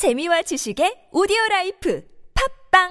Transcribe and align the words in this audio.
재미와 0.00 0.40
지식의 0.40 1.12
오디오 1.12 1.36
life 1.50 2.02
팟빵 2.72 2.88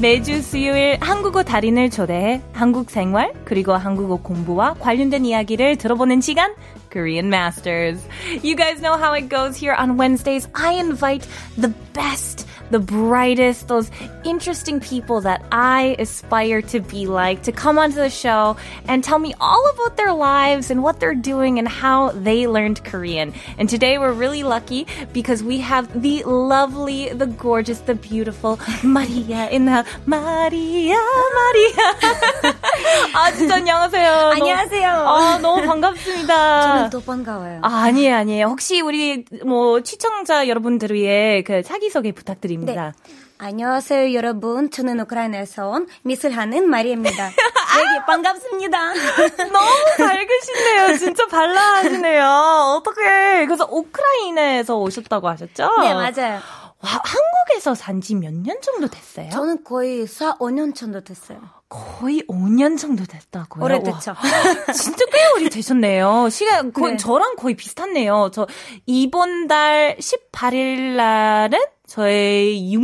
매주 0.00 0.42
수요일 0.42 0.98
한국어 1.00 1.44
달인을 1.44 1.90
초대해 1.90 2.42
한국 2.52 2.90
생활 2.90 3.32
그리고 3.44 3.74
한국어 3.74 4.16
공부와 4.16 4.74
관련된 4.80 5.24
이야기를 5.24 5.76
들어보는 5.76 6.20
시간 6.20 6.52
Korean 6.90 7.28
Masters. 7.28 8.04
You 8.42 8.56
guys 8.56 8.82
know 8.82 8.98
how 8.98 9.14
it 9.14 9.28
goes 9.28 9.56
here 9.56 9.76
on 9.78 9.96
Wednesdays. 9.96 10.48
I 10.54 10.74
invite 10.74 11.26
the 11.54 11.72
best 11.94 12.48
the 12.71 12.79
brightest, 12.79 13.67
those 13.67 13.89
interesting 14.23 14.79
people 14.79 15.21
that 15.21 15.43
I 15.51 15.95
aspire 15.99 16.61
to 16.73 16.79
be 16.79 17.05
like 17.07 17.43
to 17.43 17.51
come 17.51 17.79
onto 17.79 17.95
the 17.95 18.09
show 18.09 18.57
and 18.87 19.03
tell 19.03 19.19
me 19.19 19.33
all 19.39 19.63
about 19.73 19.97
their 19.97 20.13
lives 20.13 20.71
and 20.71 20.83
what 20.83 20.99
they're 20.99 21.15
doing 21.15 21.59
and 21.59 21.67
how 21.67 22.11
they 22.11 22.47
learned 22.47 22.83
Korean. 22.83 23.33
And 23.57 23.69
today 23.69 23.97
we're 23.97 24.13
really 24.13 24.43
lucky 24.43 24.87
because 25.13 25.43
we 25.43 25.59
have 25.59 26.01
the 26.01 26.23
lovely, 26.23 27.09
the 27.09 27.27
gorgeous, 27.27 27.79
the 27.79 27.95
beautiful 27.95 28.59
Maria 28.83 29.49
in 29.49 29.65
the 29.65 29.85
Maria, 30.05 30.99
Maria. 31.33 31.87
아, 33.13 33.31
진짜 33.31 33.55
안녕하세요. 33.55 34.11
안녕하세요. 34.35 34.89
아, 34.89 35.37
너무 35.39 35.65
반갑습니다. 35.65 36.61
저는 36.61 36.89
또 36.89 37.01
반가워요. 37.01 37.59
아, 37.63 37.83
아니에요, 37.83 38.15
아니에요. 38.15 38.45
혹시 38.47 38.81
우리 38.81 39.25
뭐 39.45 39.81
시청자 39.83 40.47
여러분들을 40.47 40.95
위해 40.95 41.43
그 41.43 41.63
자기소개 41.63 42.11
부탁드립니다. 42.11 42.60
드립니다. 42.66 42.92
네. 43.06 43.14
안녕하세요, 43.38 44.14
여러분. 44.14 44.70
저는 44.70 45.00
우크라이나에서 45.00 45.68
온 45.68 45.88
미술하는 46.02 46.68
마리입니다. 46.68 47.30
되게 47.30 48.04
반갑습니다. 48.06 48.92
너무 49.52 49.68
밝으시네요. 49.98 50.96
진짜 50.98 51.26
발랄하시네요. 51.26 52.24
어떻게 52.78 53.46
그래서 53.46 53.66
우크라이나에서 53.70 54.76
오셨다고 54.78 55.28
하셨죠? 55.28 55.68
네, 55.80 55.92
맞아요. 55.94 56.40
와, 56.84 56.90
한국에서 57.04 57.74
산 57.74 58.00
지 58.00 58.14
몇 58.14 58.32
년 58.32 58.60
정도 58.60 58.88
됐어요? 58.88 59.30
저는 59.30 59.62
거의 59.64 60.06
4, 60.06 60.38
5년 60.38 60.74
정도 60.74 61.00
됐어요. 61.02 61.38
거의 61.68 62.22
5년 62.28 62.76
정도 62.78 63.04
됐다고요? 63.04 63.64
오래됐죠. 63.64 64.14
진짜 64.74 65.04
꽤 65.10 65.18
오래 65.36 65.48
되셨네요. 65.48 66.28
시간 66.30 66.72
거의 66.72 66.92
네. 66.92 66.96
저랑 66.98 67.36
거의 67.36 67.54
비슷하네요. 67.56 68.30
저 68.32 68.46
이번 68.86 69.46
달 69.48 69.96
18일 69.98 70.96
날은 70.96 71.58
저의 71.92 72.72
6, 72.72 72.80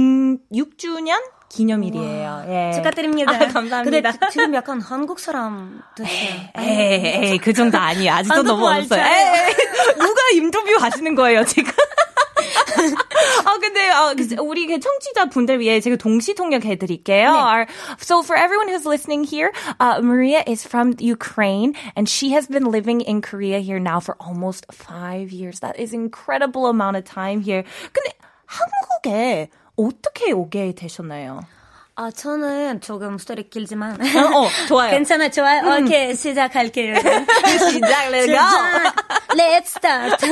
6주년 0.52 1.18
기념일이에요. 1.48 2.44
예. 2.48 2.72
축하드립니다. 2.74 3.32
아, 3.32 3.38
감사합니다. 3.48 3.82
근데 4.12 4.26
지금 4.30 4.54
약간 4.54 4.82
한국 4.82 5.18
사람 5.18 5.80
됐어요. 5.96 7.38
그 7.40 7.54
정도 7.54 7.78
아니에요. 7.78 8.12
아직도 8.12 8.42
너무 8.42 8.68
어렸어요. 8.68 9.00
에이, 9.00 9.54
누가 9.96 10.20
인터뷰 10.34 10.76
하시는 10.78 11.14
거예요, 11.14 11.42
지금? 11.46 11.72
아 13.46 13.58
근데 13.58 13.88
어, 13.88 14.14
우리 14.42 14.66
그 14.66 14.78
청취자 14.78 15.30
분들 15.30 15.58
위해 15.58 15.80
제가 15.80 15.96
동시 15.96 16.34
통역해 16.34 16.76
드릴게요. 16.76 17.32
네. 17.32 17.66
So 18.00 18.22
for 18.22 18.36
everyone 18.36 18.68
who's 18.68 18.84
listening 18.84 19.24
here, 19.24 19.52
uh, 19.80 20.02
Maria 20.02 20.44
is 20.46 20.66
from 20.66 20.94
Ukraine 21.00 21.72
and 21.96 22.06
she 22.06 22.32
has 22.32 22.46
been 22.46 22.70
living 22.70 23.00
in 23.00 23.22
Korea 23.22 23.58
here 23.58 23.80
now 23.80 24.00
for 24.00 24.16
almost 24.20 24.66
five 24.70 25.32
years. 25.32 25.60
That 25.60 25.80
is 25.80 25.94
incredible 25.94 26.66
amount 26.66 26.98
of 26.98 27.04
time 27.04 27.40
here. 27.40 27.64
근데 27.92 28.12
한국에 28.48 29.50
어떻게 29.76 30.32
오게 30.32 30.72
되셨나요? 30.72 31.42
아, 32.00 32.12
저는 32.12 32.80
조금 32.80 33.18
스토리 33.18 33.50
길지만. 33.50 34.00
어, 34.00 34.38
어 34.38 34.48
좋아요. 34.68 34.92
괜찮아, 34.94 35.30
좋아요. 35.30 35.62
음. 35.62 35.82
오케이, 35.82 36.14
시작할게요. 36.14 36.94
시작, 37.72 38.12
let's 38.12 38.26
go. 38.28 39.36
Let's 39.36 39.66
start. 39.66 40.24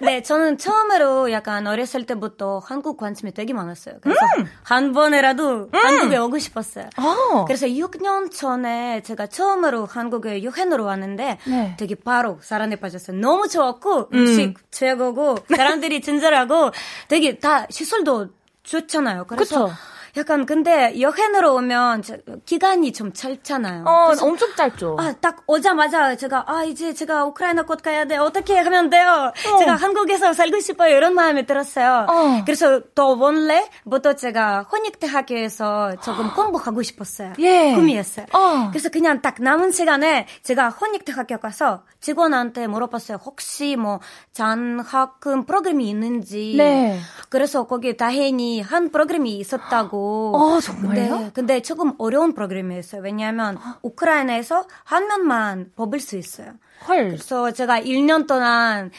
네, 0.00 0.24
저는 0.24 0.58
처음으로 0.58 1.30
약간 1.30 1.64
어렸을 1.68 2.06
때부터 2.06 2.58
한국 2.58 2.96
관심이 2.96 3.32
되게 3.32 3.52
많았어요. 3.52 3.94
그래서 4.00 4.18
음. 4.38 4.50
한 4.64 4.90
번이라도 4.90 5.70
음. 5.72 5.72
한국에 5.72 6.16
오고 6.16 6.40
싶었어요. 6.40 6.86
오. 6.98 7.02
어. 7.02 7.44
그래서 7.44 7.68
6년 7.68 8.32
전에 8.32 9.02
제가 9.02 9.28
처음으로 9.28 9.86
한국에 9.86 10.42
유행으로 10.42 10.84
왔는데 10.84 11.38
네. 11.44 11.76
되게 11.78 11.94
바로 11.94 12.40
사랑에 12.42 12.74
빠졌어요. 12.74 13.16
너무 13.20 13.46
좋았고, 13.46 14.08
음식 14.12 14.42
음. 14.42 14.54
최고고, 14.72 15.38
사람들이 15.54 16.00
친절하고, 16.00 16.72
되게 17.06 17.38
다 17.38 17.68
시설도 17.70 18.30
좋잖아요. 18.64 19.26
그래서 19.28 19.66
그쵸? 19.66 19.76
약간 20.16 20.46
근데 20.46 20.98
여행으로 20.98 21.54
오면 21.56 22.02
기간이 22.46 22.92
좀 22.92 23.12
짧잖아요. 23.12 23.84
어, 23.86 24.12
엄청 24.22 24.48
짧죠. 24.56 24.96
아, 24.98 25.12
딱 25.20 25.42
오자마자 25.46 26.16
제가 26.16 26.44
아 26.46 26.64
이제 26.64 26.94
제가 26.94 27.24
우크라이나 27.26 27.64
곧 27.64 27.82
가야 27.82 28.06
돼. 28.06 28.16
어떻게 28.16 28.58
하면 28.58 28.88
돼요? 28.88 29.32
어. 29.52 29.58
제가 29.58 29.74
한국에서 29.74 30.32
살고 30.32 30.60
싶어요. 30.60 30.96
이런 30.96 31.14
마음이 31.14 31.44
들었어요. 31.44 32.06
어. 32.08 32.42
그래서 32.46 32.80
또 32.94 33.18
원래부터 33.18 34.14
제가 34.14 34.62
혼익대학교에서 34.72 35.96
조금 36.02 36.32
공부하고 36.34 36.82
싶었어요. 36.82 37.34
예. 37.38 37.74
꿈이었어요. 37.74 38.26
어. 38.32 38.68
그래서 38.70 38.88
그냥 38.88 39.20
딱 39.20 39.36
남은 39.38 39.70
시간에 39.72 40.26
제가 40.42 40.70
혼익대학교 40.70 41.38
가서 41.38 41.82
직원한테 42.00 42.66
물어봤어요. 42.68 43.18
혹시 43.24 43.76
뭐 43.76 44.00
장학금 44.32 45.44
프로그램이 45.44 45.88
있는지. 45.90 46.54
네. 46.56 46.98
그래서 47.28 47.66
거기 47.66 47.96
다행히 47.96 48.60
한 48.60 48.90
프로그램이 48.90 49.36
있었다고. 49.38 50.05
어, 50.34 50.60
정말요? 50.60 51.08
근데, 51.16 51.30
근데 51.32 51.62
조금 51.62 51.94
어려운 51.98 52.32
프로그램이었어요. 52.34 53.02
왜냐하면 53.02 53.58
우크라이나에서 53.82 54.66
한 54.84 55.06
명만 55.08 55.70
뽑을 55.76 56.00
수 56.00 56.16
있어요. 56.16 56.52
헐. 56.86 57.08
그래서 57.08 57.50
제가 57.50 57.80
1년 57.80 58.26
동안 58.26 58.90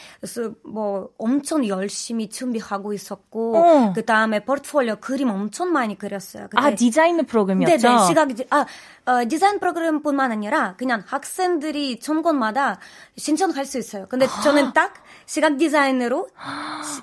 뭐 0.64 1.08
엄청 1.18 1.66
열심히 1.66 2.28
준비하고 2.28 2.92
있었고 2.92 3.56
어. 3.56 3.92
그 3.94 4.04
다음에 4.04 4.44
포트폴리오 4.44 4.96
그림 4.96 5.30
엄청 5.30 5.72
많이 5.72 5.96
그렸어요. 5.98 6.48
아 6.56 6.74
디자인 6.74 7.24
프로그램이었죠? 7.24 7.88
네네 7.88 8.06
시각 8.06 8.28
아 8.50 8.66
어, 9.06 9.26
디자인 9.26 9.58
프로그램뿐만 9.58 10.32
아니라 10.32 10.74
그냥 10.76 11.02
학생들이 11.06 11.98
전공마다 12.00 12.78
신청할 13.16 13.64
수 13.64 13.78
있어요. 13.78 14.06
근데 14.08 14.26
저는 14.42 14.72
딱 14.74 14.94
시각 15.24 15.56
디자인으로 15.56 16.28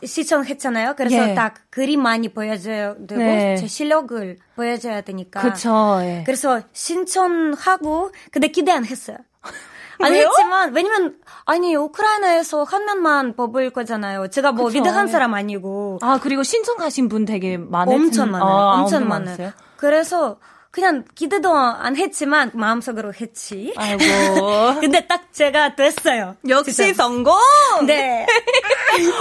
시, 0.03 0.25
청했잖아요 0.25 0.96
그래서 0.96 1.30
예. 1.30 1.36
딱 1.36 1.56
그림 1.69 2.02
많이 2.02 2.30
보여줘야 2.30 2.96
되고 2.96 3.18
네. 3.18 3.57
제 3.57 3.68
실력을 3.68 4.38
보여줘야 4.56 5.02
되니까. 5.02 5.42
그렇죠. 5.42 6.00
예. 6.02 6.24
그래서 6.25 6.62
신청하고 6.74 8.12
근데 8.31 8.47
기대 8.50 8.72
안 8.72 8.86
했어요. 8.86 9.18
아니 10.01 10.17
했지만 10.19 10.73
왜냐면 10.73 11.16
아니 11.45 11.75
우크라이나에서 11.75 12.63
한 12.63 12.85
명만 12.85 13.35
뽑을 13.35 13.69
거잖아요. 13.69 14.29
제가 14.29 14.51
뭐 14.51 14.66
그쵸. 14.66 14.79
위대한 14.79 15.07
사람 15.07 15.33
아니고. 15.33 16.00
아 16.01 16.19
그리고 16.22 16.44
신청하신 16.44 17.09
분 17.09 17.25
되게 17.25 17.57
많아요. 17.57 17.95
엄청 17.95 18.31
많아요. 18.31 18.50
아, 18.50 18.81
엄청 18.81 19.07
많아요. 19.07 19.51
그래서 19.78 20.38
그냥 20.75 21.06
기대도 21.16 21.56
안 21.56 21.96
했지만 21.96 22.52
마음속으로 22.53 23.13
했지. 23.13 23.74
아이고. 23.78 24.81
근데 24.81 25.08
딱 25.08 25.31
제가 25.31 25.74
됐어요. 25.74 26.36
역시 26.50 26.74
진짜. 26.74 26.94
성공. 26.96 27.34
네. 27.88 28.25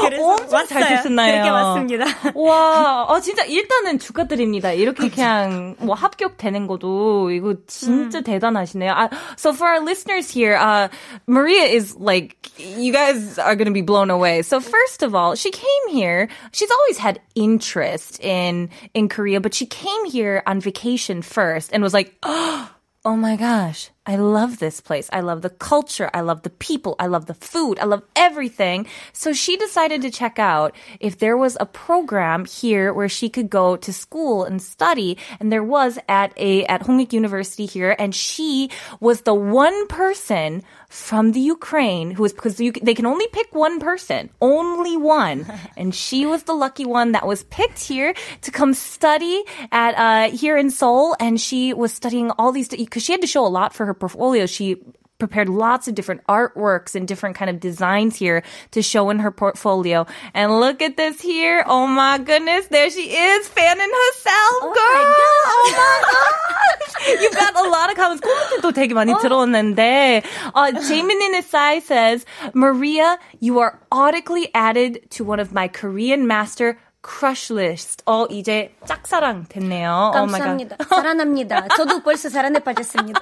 그래서 0.01 0.25
엄청 0.25 0.49
왔어요. 0.51 0.67
잘 0.67 0.89
됐었나요? 0.89 1.33
그렇게 1.33 1.51
왔습니다. 1.51 2.05
와, 2.35 3.05
어 3.05 3.21
진짜 3.21 3.45
일단은 3.45 4.01
축하드립니다. 4.01 4.73
이렇게 4.73 5.09
그냥 5.09 5.77
뭐 5.79 5.95
합격되는 5.95 6.67
것도 6.67 7.31
이거 7.31 7.55
진짜 7.69 8.19
음. 8.19 8.25
대단하시네요. 8.25 8.91
Uh, 8.91 9.09
so 9.37 9.53
for 9.53 9.69
our 9.69 9.81
listeners 9.81 10.29
here, 10.29 10.57
uh, 10.57 10.89
Maria 11.29 11.67
is 11.71 11.95
like 11.97 12.35
you 12.59 12.93
guys 12.93 13.39
are 13.39 13.55
going 13.55 13.71
to 13.71 13.73
be 13.73 13.83
blown 13.83 14.11
away. 14.11 14.43
So 14.43 14.59
first 14.59 15.05
of 15.05 15.15
all, 15.15 15.37
she 15.37 15.53
came 15.53 15.87
here. 15.89 16.27
She's 16.51 16.71
always 16.73 16.99
had 16.99 17.21
interest 17.37 18.19
in 18.19 18.71
in 18.93 19.09
Korea, 19.09 19.41
but 19.41 19.55
she 19.55 19.67
came 19.67 20.05
here 20.05 20.43
on 20.49 20.59
vacation 20.59 21.23
first 21.23 21.44
first 21.45 21.73
and 21.73 21.83
was 21.83 21.93
like, 21.95 22.15
oh 22.23 22.71
my 23.05 23.37
gosh, 23.37 23.91
I 24.07 24.17
love 24.17 24.59
this 24.59 24.83
place. 24.83 25.09
I 25.15 25.21
love 25.21 25.41
the 25.41 25.49
culture. 25.49 26.11
I 26.13 26.21
love 26.21 26.43
the 26.43 26.51
people. 26.51 26.95
I 26.99 27.07
love 27.07 27.25
the 27.25 27.33
food. 27.33 27.79
I 27.79 27.87
love 27.87 28.03
everything. 28.15 28.87
So 29.15 29.33
she 29.33 29.57
decided 29.57 30.03
to 30.03 30.11
check 30.11 30.39
out 30.39 30.75
if 31.01 31.19
there 31.19 31.39
was 31.39 31.57
a 31.59 31.65
program 31.65 32.45
here 32.45 32.93
where 32.93 33.09
she 33.09 33.31
could 33.31 33.49
go 33.49 33.77
to 33.77 33.93
school 33.95 34.45
and 34.45 34.61
study. 34.61 35.17
And 35.41 35.51
there 35.51 35.63
was 35.63 35.99
at 36.07 36.35
a, 36.37 36.67
at 36.67 36.83
Hongik 36.83 37.15
University 37.15 37.65
here. 37.65 37.97
And 37.99 38.15
she 38.15 38.69
was 39.01 39.23
the 39.23 39.33
one 39.33 39.87
person 39.87 40.63
from 40.91 41.33
the 41.33 41.41
Ukraine 41.41 42.11
who 42.11 42.23
was, 42.25 42.35
because 42.35 42.61
you, 42.61 42.73
they 42.73 42.95
can 42.95 43.07
only 43.07 43.27
pick 43.29 43.55
one 43.55 43.81
person, 43.81 44.29
only 44.43 44.99
one. 44.99 45.47
and 45.79 45.95
she 45.95 46.27
was 46.27 46.43
the 46.43 46.53
lucky 46.53 46.85
one 46.85 47.13
that 47.13 47.27
was 47.27 47.45
picked 47.45 47.81
here 47.81 48.13
to 48.43 48.51
come 48.51 48.75
study 48.75 49.45
at, 49.73 49.95
uh, 49.95 50.37
here 50.37 50.59
in 50.59 50.71
Seoul. 50.71 51.17
And 51.19 51.41
she 51.41 51.73
was 51.73 51.95
studying 51.95 52.31
all 52.33 52.53
these, 52.53 52.69
because 52.69 53.03
she 53.03 53.13
had 53.13 53.23
to 53.23 53.27
show 53.27 53.47
a 53.47 53.49
lot 53.49 53.73
for 53.73 53.87
her 53.87 53.94
her 53.94 53.94
portfolio, 53.94 54.46
she 54.46 54.78
prepared 55.20 55.50
lots 55.50 55.88
of 55.90 55.96
different 55.96 56.22
artworks 56.30 56.96
and 56.96 57.06
different 57.06 57.36
kind 57.36 57.50
of 57.50 57.60
designs 57.60 58.16
here 58.16 58.42
to 58.72 58.82
show 58.82 59.10
in 59.10 59.20
her 59.20 59.32
portfolio. 59.32 60.08
And 60.34 60.60
look 60.62 60.82
at 60.82 60.96
this 60.96 61.20
here. 61.20 61.62
Oh 61.68 61.86
my 61.88 62.18
goodness, 62.20 62.68
there 62.68 62.90
she 62.90 63.12
is 63.12 63.48
fanning 63.50 63.92
herself, 63.92 64.54
Oh 64.64 64.72
girl. 64.74 65.04
my 65.04 65.16
oh 65.46 65.74
my 65.76 66.00
gosh. 66.08 67.22
You've 67.22 67.36
got 67.36 67.54
a 67.56 67.70
lot 67.70 67.90
of 67.92 67.98
comments. 67.98 68.22
코멘트도 68.24 68.72
되게 68.74 68.94
많이 68.94 69.14
들어왔는데, 69.20 70.24
uh, 70.56 70.72
Jamin 70.88 71.20
in 71.28 71.34
his 71.34 71.46
side 71.46 71.84
says, 71.84 72.26
Maria, 72.54 73.18
you 73.40 73.60
are 73.60 73.80
automatically 73.92 74.50
added 74.54 75.00
to 75.12 75.24
one 75.24 75.40
of 75.40 75.52
my 75.54 75.68
Korean 75.68 76.28
master 76.28 76.78
crush 77.05 77.53
list. 77.53 78.03
어, 78.07 78.25
이제 78.31 78.75
짝사랑 78.87 79.45
됐네요. 79.49 80.13
Oh. 80.15 80.31
감사합니다. 80.33 80.77
사랑합니다. 80.89 81.69
저도 81.77 82.03
벌써 82.03 82.31
사랑에 82.31 82.59
빠졌습니다. 82.61 83.21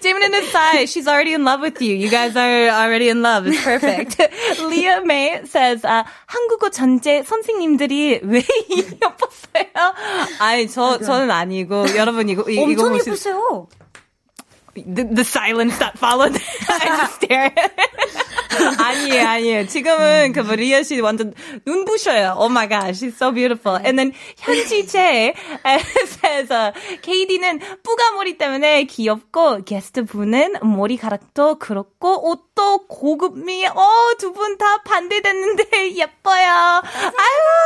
Jamin 0.00 0.22
in 0.24 0.32
his 0.34 0.48
side, 0.50 0.88
she's 0.88 1.06
already 1.06 1.34
in 1.34 1.44
love 1.44 1.60
with 1.62 1.82
you. 1.84 1.94
You 1.94 2.08
guys 2.08 2.36
are 2.36 2.70
already 2.70 3.08
in 3.10 3.20
love. 3.22 3.46
It's 3.46 3.62
perfect. 3.62 4.16
Leah 4.64 5.02
May 5.04 5.42
says, 5.44 5.84
아, 5.86 6.04
한국어 6.26 6.70
전제 6.70 7.22
선생님들이 7.22 8.20
왜 8.22 8.42
예뻤어요? 8.70 9.94
아니, 10.40 10.68
저, 10.68 10.98
저는 10.98 11.30
아니고, 11.30 11.94
여러분 11.96 12.28
이거, 12.28 12.48
이- 12.48 12.54
이거 12.54 12.62
엄청 12.86 12.92
보시 12.92 13.10
예쁘세요. 13.10 13.68
the, 14.74 15.04
the 15.04 15.24
silence 15.24 15.76
that 15.78 15.98
followed. 15.98 16.40
I 16.70 16.78
just 16.96 17.14
stare. 17.16 17.52
아니에요, 18.78 19.26
아니에요. 19.28 19.66
지금은 19.66 20.32
그 20.32 20.40
리아 20.40 20.82
씨 20.82 21.00
완전 21.00 21.32
눈부셔요. 21.66 22.34
Oh 22.38 22.50
my 22.50 22.68
gosh, 22.68 22.98
she's 23.00 23.16
so 23.16 23.32
beautiful. 23.32 23.76
And 23.84 23.98
then 23.98 24.12
says, 26.06 26.50
uh, 26.52 26.72
KD는 27.02 27.60
뿌가 27.82 28.12
머리 28.16 28.36
때문에 28.38 28.84
귀엽고 28.84 29.64
게스트 29.64 30.04
분은 30.04 30.54
머리카락도 30.62 31.58
그렇고 31.58 32.30
옷도 32.30 32.86
고급미. 32.86 33.66
어, 33.66 33.88
두 34.18 34.32
분 34.32 34.56
다 34.58 34.82
반대됐는데 34.82 35.94
예뻐요. 35.96 36.48
아유, 36.48 36.82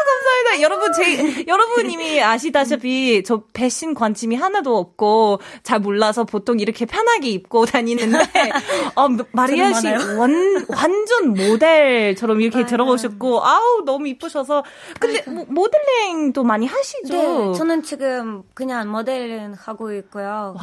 감사합니다. 0.07 0.61
여러분 0.63 0.93
제 0.93 1.45
여러분 1.47 1.91
이미 1.91 2.21
아시다시피 2.23 3.23
저 3.25 3.43
배신 3.53 3.95
관심이 3.95 4.37
하나도 4.37 4.77
없고 4.77 5.41
잘 5.63 5.81
몰라서 5.81 6.25
보통 6.25 6.61
이렇게 6.61 6.85
편하게 6.87 7.29
입고 7.31 7.67
다니는데 7.67 8.19
어, 8.97 9.09
마리아 9.33 9.73
씨 9.73 9.83
저는 9.83 10.67
완, 10.83 10.93
완전 10.93 11.35
모델처럼 11.35 12.41
이렇게 12.41 12.67
들어오셨고 12.67 13.45
아우 13.45 13.83
너무 13.85 14.09
이쁘셔서 14.09 14.65
근데 14.99 15.23
뭐, 15.31 15.45
모델링도 15.49 16.43
많이 16.45 16.67
하시죠? 16.67 17.15
네, 17.15 17.59
저는 17.59 17.83
지금 17.83 18.43
그냥 18.55 18.91
모델은 18.91 19.55
하고 19.55 19.93
있고요. 19.93 20.57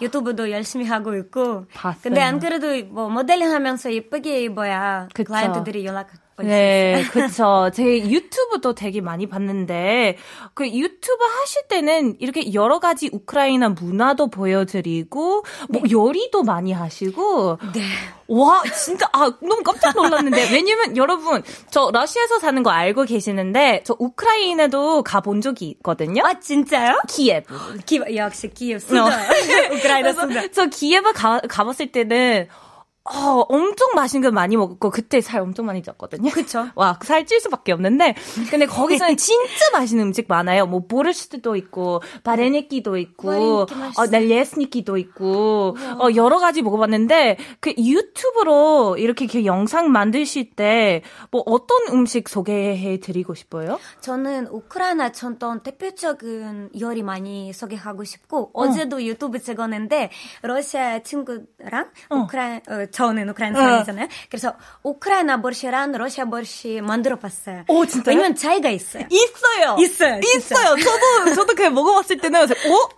유튜브도 0.00 0.50
열심히 0.50 0.86
하고 0.86 1.14
있고. 1.16 1.66
봤어요. 1.74 2.00
근데 2.02 2.20
안 2.20 2.38
그래도 2.40 2.84
뭐 2.86 3.08
모델링 3.08 3.50
하면서 3.52 3.92
예쁘게 3.92 4.42
입어야 4.42 5.08
그쵸. 5.14 5.28
클라이언트들이 5.28 5.84
연락 5.84 6.08
올 6.08 6.23
네, 6.38 7.04
그쵸. 7.12 7.70
제 7.72 7.84
유튜브도 8.10 8.74
되게 8.74 9.00
많이 9.00 9.28
봤는데, 9.28 10.16
그 10.54 10.68
유튜브 10.68 11.24
하실 11.24 11.62
때는 11.68 12.16
이렇게 12.18 12.52
여러 12.54 12.80
가지 12.80 13.08
우크라이나 13.12 13.68
문화도 13.70 14.30
보여드리고, 14.30 15.44
뭐 15.68 15.82
요리도 15.90 16.42
많이 16.42 16.72
하시고, 16.72 17.58
네. 17.72 17.82
와, 18.26 18.62
진짜, 18.62 19.06
아, 19.12 19.30
너무 19.40 19.62
깜짝 19.62 19.94
놀랐는데. 19.94 20.48
왜냐면 20.52 20.96
여러분, 20.96 21.42
저 21.70 21.90
러시아에서 21.92 22.38
사는 22.38 22.62
거 22.62 22.70
알고 22.70 23.04
계시는데, 23.04 23.82
저 23.84 23.94
우크라이나도 23.98 25.02
가본 25.02 25.40
적이 25.40 25.66
있거든요. 25.76 26.22
아 26.24 26.40
진짜요? 26.40 27.00
키예브. 27.08 27.78
기, 27.86 28.00
역시 28.16 28.48
키예브 28.48 28.82
수도. 28.82 29.04
우크라이나 29.74 30.12
수도. 30.12 30.50
저 30.52 30.66
키예브 30.66 31.12
가, 31.12 31.40
가봤을 31.48 31.92
때는, 31.92 32.48
어, 33.04 33.44
엄청 33.48 33.90
맛있는 33.94 34.26
거 34.28 34.32
많이 34.32 34.56
먹었고, 34.56 34.90
그때 34.90 35.20
살 35.20 35.40
엄청 35.42 35.66
많이 35.66 35.82
쪘거든요. 35.82 36.32
그쵸. 36.32 36.66
와, 36.74 36.98
살 37.02 37.26
찔 37.26 37.40
수밖에 37.40 37.72
없는데, 37.72 38.14
근데 38.50 38.66
거기서는 38.66 39.16
진짜 39.18 39.70
맛있는 39.72 40.06
음식 40.06 40.26
많아요. 40.28 40.66
뭐, 40.66 40.86
보르시트도 40.86 41.56
있고, 41.56 42.02
вареники도 42.22 42.96
있고. 42.96 43.66
어, 43.96 44.06
налисники도 44.10 44.96
있고, 44.98 45.76
어, 46.00 46.08
여러 46.14 46.38
가지 46.38 46.62
먹어봤는데, 46.62 47.36
그 47.60 47.74
유튜브로 47.76 48.96
이렇게, 48.98 49.24
이렇게 49.24 49.44
영상 49.44 49.90
만드실 49.92 50.54
때, 50.54 51.02
뭐, 51.30 51.42
어떤 51.46 51.76
음식 51.90 52.28
소개해 52.28 53.00
드리고 53.00 53.34
싶어요? 53.34 53.78
저는 54.00 54.46
우크라이나 54.48 55.12
전통 55.12 55.62
대표적인 55.62 56.70
요리 56.80 57.02
많이 57.02 57.52
소개하고 57.52 58.04
싶고 58.04 58.50
어. 58.54 58.70
제도 58.70 59.02
유튜브 59.02 59.38
찍었는데 59.38 60.10
러시아 60.42 61.00
친구랑 61.02 61.90
우크라이나 62.10 62.60
어, 62.68 62.86
저는 62.94 63.28
우크라이나 63.30 63.58
사람이잖아요. 63.58 64.08
그래서 64.30 64.54
우크라이나 64.84 65.42
버시랑 65.42 65.92
러시아 65.92 66.24
버시 66.26 66.80
만들어 66.80 67.16
봤어요. 67.18 67.64
오, 67.66 67.84
진짜요? 67.84 68.14
왜냐면 68.14 68.36
차이가 68.36 68.70
있어요. 68.70 69.04
있어요. 69.10 69.76
있어요. 69.80 70.20
있어요. 70.22 70.76
저도 70.76 71.34
저도 71.34 71.54
그냥 71.54 71.74
먹어봤을 71.74 72.18
때는 72.18 72.40
어? 72.44 72.88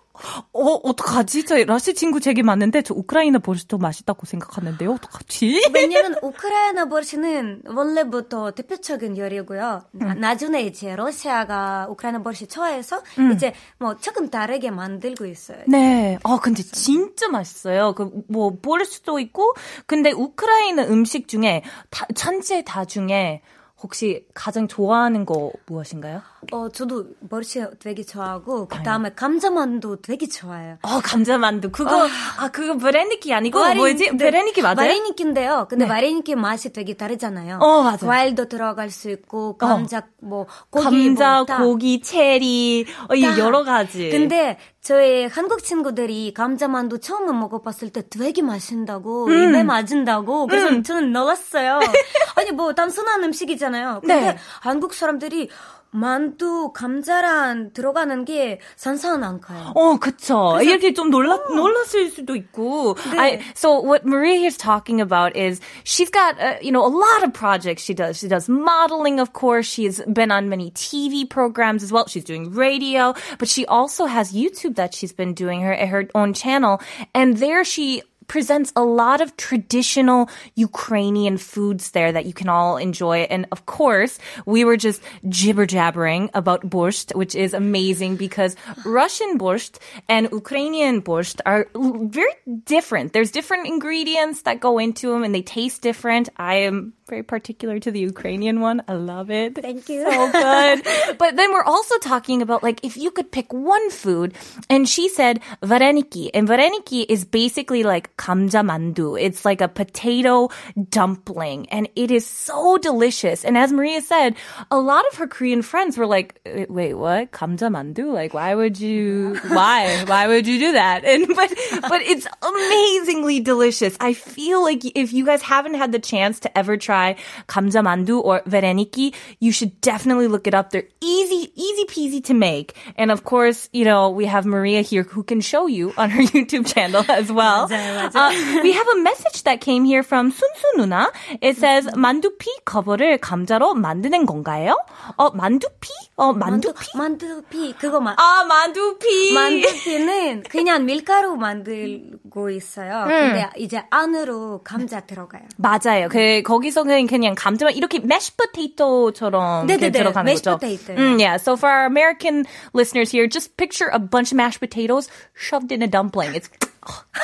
어, 0.52 0.60
어떡하지? 0.82 1.44
저 1.44 1.56
라시 1.64 1.94
친구 1.94 2.20
제게 2.20 2.42
맞는데 2.42 2.82
저 2.82 2.94
우크라이나 2.94 3.38
버시도 3.38 3.78
맛있다고 3.78 4.26
생각하는데요. 4.26 4.92
어떡하지? 4.92 5.70
왜냐면 5.74 6.16
우크라이나 6.22 6.88
버시는 6.88 7.62
원래부터 7.66 8.52
대표적인 8.52 9.16
요리고요. 9.18 9.82
나- 9.92 10.14
나중에 10.14 10.62
이제 10.62 10.94
러시아가 10.96 11.86
우크라이나 11.90 12.22
버시 12.22 12.46
좋아해서 12.46 13.02
이제 13.34 13.52
뭐 13.78 13.96
조금 13.96 14.30
다르게 14.30 14.70
만들고 14.70 15.26
있어요. 15.26 15.58
네. 15.68 16.18
아, 16.24 16.38
근데 16.42 16.62
진짜 16.62 17.28
맛있어요. 17.28 17.94
그, 17.94 18.10
뭐, 18.28 18.52
보르스도 18.60 19.18
있고, 19.20 19.54
근데 19.86 20.10
우크라이나 20.12 20.84
음식 20.84 21.28
중에, 21.28 21.62
다, 21.90 22.06
천재 22.14 22.62
다 22.64 22.84
중에, 22.84 23.42
혹시 23.82 24.24
가장 24.34 24.68
좋아하는 24.68 25.26
거 25.26 25.52
무엇인가요? 25.66 26.22
어, 26.52 26.68
저도 26.68 27.06
버시 27.28 27.64
되게 27.78 28.02
좋아하고 28.02 28.68
그 28.68 28.82
다음에 28.82 29.10
감자만두 29.14 29.98
되게 30.02 30.26
좋아해요. 30.28 30.78
어, 30.82 31.00
감자만두. 31.00 31.70
그거, 31.70 32.06
아, 32.38 32.48
그거 32.50 32.76
베레니키 32.76 33.32
아니고, 33.34 33.58
뭐지? 33.74 34.10
네, 34.12 34.16
베레니키 34.16 34.62
맞아요? 34.62 34.76
마레니키인데요. 34.76 35.66
근데 35.68 35.84
네. 35.84 35.88
마레니키 35.88 36.34
맛이 36.34 36.72
되게 36.72 36.94
다르잖아요. 36.94 37.58
어, 37.60 37.82
맞아요. 37.82 37.98
과일도 38.00 38.48
들어갈 38.48 38.90
수 38.90 39.10
있고 39.10 39.56
감자 39.56 40.02
뭐 40.20 40.46
고기 40.70 41.06
감자, 41.06 41.36
뭐 41.36 41.44
다. 41.44 41.58
고기, 41.58 42.00
체리, 42.00 42.86
어, 43.08 43.14
이 43.14 43.22
다. 43.22 43.38
여러 43.38 43.64
가지. 43.64 44.10
근데 44.10 44.58
저희 44.80 45.26
한국 45.26 45.64
친구들이 45.64 46.32
감자만두 46.32 47.00
처음 47.00 47.26
먹어봤을 47.40 47.90
때 47.90 48.04
되게 48.08 48.40
맛있다고 48.42 49.26
음. 49.26 49.32
입에 49.50 49.62
맞은다고 49.64 50.46
그래서 50.46 50.82
저는 50.82 51.12
놀랐어요. 51.12 51.80
아니 52.36 52.52
뭐 52.52 52.72
단순한 52.72 53.24
음식이잖아요. 53.24 53.98
근데 54.02 54.20
네. 54.20 54.36
한국 54.60 54.94
사람들이 54.94 55.48
만두 55.91 56.71
감자랑 56.71 57.71
들어가는 57.73 58.25
게 58.25 58.59
산산 58.77 59.23
안 59.23 59.41
가요. 59.41 59.73
어, 59.75 59.97
그쵸. 59.97 60.57
이렇게 60.61 60.93
좀 60.93 61.09
놀라, 61.09 61.37
놀랐을 61.53 62.09
수도 62.09 62.35
있고. 62.35 62.95
I, 63.17 63.39
so 63.53 63.81
what 63.81 64.05
Maria 64.05 64.39
here's 64.39 64.57
talking 64.57 65.01
about 65.01 65.35
is 65.35 65.59
she's 65.83 66.09
got, 66.09 66.39
uh, 66.39 66.55
you 66.61 66.71
know, 66.71 66.85
a 66.85 66.87
lot 66.87 67.23
of 67.23 67.33
projects 67.33 67.83
she 67.83 67.93
does. 67.93 68.19
She 68.19 68.29
does 68.29 68.47
modeling, 68.47 69.19
of 69.19 69.33
course. 69.33 69.67
She's 69.67 70.01
been 70.07 70.31
on 70.31 70.47
many 70.47 70.71
TV 70.71 71.29
programs 71.29 71.83
as 71.83 71.91
well. 71.91 72.07
She's 72.07 72.23
doing 72.23 72.51
radio, 72.51 73.13
but 73.37 73.49
she 73.49 73.65
also 73.65 74.05
has 74.05 74.31
YouTube 74.31 74.75
that 74.75 74.95
she's 74.95 75.11
been 75.11 75.33
doing 75.33 75.59
her, 75.61 75.75
her 75.75 76.07
own 76.15 76.33
channel. 76.33 76.81
And 77.13 77.37
there 77.37 77.65
she 77.65 78.01
presents 78.28 78.72
a 78.76 78.82
lot 78.82 79.20
of 79.20 79.36
traditional 79.36 80.28
Ukrainian 80.54 81.38
foods 81.38 81.90
there 81.90 82.12
that 82.12 82.26
you 82.26 82.32
can 82.32 82.48
all 82.48 82.76
enjoy. 82.76 83.26
And 83.30 83.46
of 83.52 83.66
course, 83.66 84.18
we 84.46 84.64
were 84.64 84.76
just 84.76 85.02
jibber 85.28 85.66
jabbering 85.66 86.30
about 86.34 86.68
borscht, 86.68 87.14
which 87.14 87.34
is 87.34 87.54
amazing 87.54 88.16
because 88.16 88.56
Russian 88.84 89.38
borscht 89.38 89.78
and 90.08 90.28
Ukrainian 90.32 91.02
borscht 91.02 91.40
are 91.46 91.68
very 91.74 92.34
different. 92.64 93.12
There's 93.12 93.30
different 93.30 93.66
ingredients 93.66 94.42
that 94.42 94.60
go 94.60 94.78
into 94.78 95.10
them 95.10 95.24
and 95.24 95.34
they 95.34 95.42
taste 95.42 95.82
different. 95.82 96.28
I 96.36 96.54
am 96.66 96.94
very 97.08 97.22
particular 97.22 97.78
to 97.78 97.90
the 97.90 98.00
Ukrainian 98.00 98.60
one. 98.60 98.82
I 98.88 98.94
love 98.94 99.30
it. 99.30 99.54
Thank 99.54 99.88
you. 99.88 100.02
So 100.02 100.32
good. 100.32 100.86
but 101.18 101.36
then 101.36 101.52
we're 101.52 101.64
also 101.64 101.98
talking 101.98 102.42
about 102.42 102.62
like 102.62 102.84
if 102.84 102.96
you 102.96 103.10
could 103.10 103.30
pick 103.30 103.52
one 103.52 103.90
food, 103.90 104.34
and 104.68 104.88
she 104.88 105.08
said 105.08 105.40
vareniki, 105.62 106.30
and 106.34 106.48
vareniki 106.48 107.06
is 107.08 107.24
basically 107.24 107.82
like 107.82 108.15
kamja 108.16 108.64
mandu. 108.64 109.20
It's 109.20 109.44
like 109.44 109.60
a 109.60 109.68
potato 109.68 110.50
dumpling 110.90 111.68
and 111.70 111.88
it 111.96 112.10
is 112.10 112.26
so 112.26 112.78
delicious. 112.78 113.44
And 113.44 113.56
as 113.56 113.72
Maria 113.72 114.00
said, 114.00 114.36
a 114.70 114.78
lot 114.78 115.04
of 115.10 115.18
her 115.18 115.26
Korean 115.26 115.62
friends 115.62 115.98
were 115.98 116.06
like, 116.06 116.40
wait, 116.68 116.94
what? 116.94 117.32
Kamja 117.32 117.70
mandu? 117.70 118.12
Like, 118.12 118.34
why 118.34 118.54
would 118.54 118.80
you, 118.80 119.38
why? 119.48 120.04
Why 120.06 120.26
would 120.28 120.46
you 120.46 120.58
do 120.58 120.72
that? 120.72 121.04
And, 121.16 121.28
but, 121.28 121.54
but 121.82 122.02
it's 122.02 122.26
amazingly 122.42 123.40
delicious. 123.40 123.96
I 124.00 124.12
feel 124.12 124.62
like 124.62 124.82
if 124.84 125.12
you 125.12 125.24
guys 125.24 125.40
haven't 125.40 125.74
had 125.74 125.92
the 125.92 125.98
chance 125.98 126.40
to 126.40 126.58
ever 126.58 126.76
try 126.76 127.16
kamja 127.48 127.82
mandu 127.82 128.22
or 128.22 128.40
vereniki, 128.40 129.14
you 129.38 129.52
should 129.52 129.80
definitely 129.80 130.26
look 130.26 130.46
it 130.46 130.54
up. 130.54 130.70
They're 130.70 130.88
easy, 131.00 131.52
easy 131.54 131.84
peasy 131.84 132.24
to 132.24 132.34
make. 132.34 132.74
And 132.96 133.10
of 133.10 133.24
course, 133.24 133.68
you 133.72 133.84
know, 133.84 134.10
we 134.10 134.26
have 134.26 134.46
Maria 134.46 134.82
here 134.82 135.04
who 135.04 135.22
can 135.22 135.40
show 135.40 135.66
you 135.66 135.92
on 135.96 136.10
her 136.10 136.22
YouTube 136.34 136.66
channel 136.66 137.04
as 137.08 137.30
well. 137.30 137.68
Uh, 138.14 138.30
we 138.62 138.72
have 138.72 138.86
a 138.94 139.00
message 139.00 139.42
that 139.44 139.60
came 139.60 139.84
here 139.84 140.02
from 140.02 140.30
순수 140.30 140.76
누나. 140.76 141.10
It 141.42 141.56
says 141.58 141.88
만두피 141.96 142.48
커버를 142.64 143.18
감자로 143.18 143.74
만드는 143.74 144.26
건가요? 144.26 144.76
어 145.16 145.30
만두피? 145.30 145.90
어 146.16 146.32
만두피? 146.32 146.96
만두피 146.96 147.74
그거 147.78 148.00
만 148.00 148.14
아 148.18 148.44
만두피. 148.44 149.32
만두피는 149.32 150.42
그냥 150.44 150.84
밀가루 150.86 151.36
만들고 151.36 152.50
있어요. 152.50 153.04
음. 153.04 153.08
근데 153.08 153.50
이제 153.56 153.82
안으로 153.90 154.60
감자 154.64 155.00
들어가요. 155.00 155.42
맞아요. 155.56 156.08
그 156.08 156.42
거기서 156.42 156.84
그냥 156.84 157.06
그냥 157.06 157.34
감자만 157.34 157.74
이렇게 157.74 157.98
mashed 157.98 158.36
potato처럼 158.36 159.66
네네네, 159.66 159.90
들어가는 159.92 160.24
mashed 160.32 160.44
거죠. 160.44 160.58
potato. 160.58 160.94
음, 160.94 161.18
yeah. 161.20 161.36
So 161.36 161.56
for 161.56 161.68
our 161.68 161.86
American 161.86 162.44
listeners 162.74 163.10
here, 163.10 163.26
just 163.26 163.56
picture 163.56 163.88
a 163.92 163.98
bunch 163.98 164.32
of 164.32 164.36
mashed 164.36 164.60
potatoes 164.60 165.08
shoved 165.34 165.72
in 165.72 165.82
a 165.82 165.86
dumpling. 165.88 166.34
It's 166.34 166.48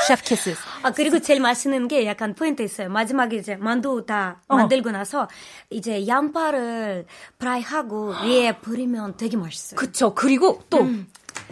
chef 0.06 0.22
kisses. 0.22 0.58
아 0.82 0.90
그리고 0.92 1.18
제일 1.20 1.40
맛있는 1.40 1.88
게 1.88 2.06
약간 2.06 2.34
포인트 2.34 2.62
있어요. 2.62 2.88
마지막에 2.88 3.36
이제 3.36 3.56
만두 3.56 4.04
다 4.06 4.40
어. 4.48 4.56
만들고 4.56 4.90
나서 4.90 5.28
이제 5.70 6.06
양파를 6.06 7.06
프라이하고 7.38 8.14
위에 8.24 8.58
뿌리면 8.60 9.16
되게 9.16 9.36
맛있어요. 9.36 9.78
그쵸. 9.78 10.14
그리고 10.14 10.62
또 10.70 10.86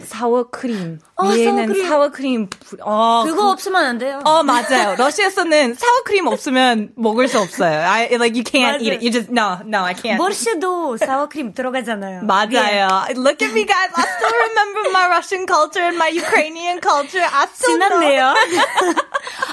사워크림. 0.05 0.99
어, 1.17 1.25
얘는 1.31 1.67
사워크림. 1.67 1.87
사워크림. 1.87 2.49
어, 2.81 3.23
그거 3.25 3.51
없으면 3.51 3.85
안 3.85 3.97
돼요. 3.97 4.21
어 4.25 4.43
맞아요. 4.43 4.95
러시아에서는 4.97 5.75
사워크림 5.75 6.27
없으면 6.27 6.91
먹을 6.95 7.27
수 7.27 7.39
없어요. 7.39 7.79
I 7.81 8.07
like 8.13 8.33
you 8.35 8.43
can't 8.43 8.81
eat 8.81 8.93
it. 8.93 9.03
You 9.03 9.11
just 9.11 9.31
no 9.31 9.59
no 9.65 9.83
I 9.83 9.93
can't. 9.93 10.17
머시도 10.17 10.97
사워크림 10.97 11.53
들어가잖아요. 11.53 12.23
맞아요. 12.23 13.05
Look 13.15 13.41
at 13.45 13.53
me, 13.53 13.65
guys. 13.65 13.91
I 13.95 14.03
still 14.03 14.33
remember 14.49 14.89
my 14.91 15.07
Russian 15.07 15.45
culture 15.45 15.83
and 15.83 15.97
my 15.97 16.09
Ukrainian 16.09 16.79
culture. 16.81 17.23
I 17.23 17.47
still 17.53 17.77
know. 17.77 17.89
지났네요. 17.89 18.33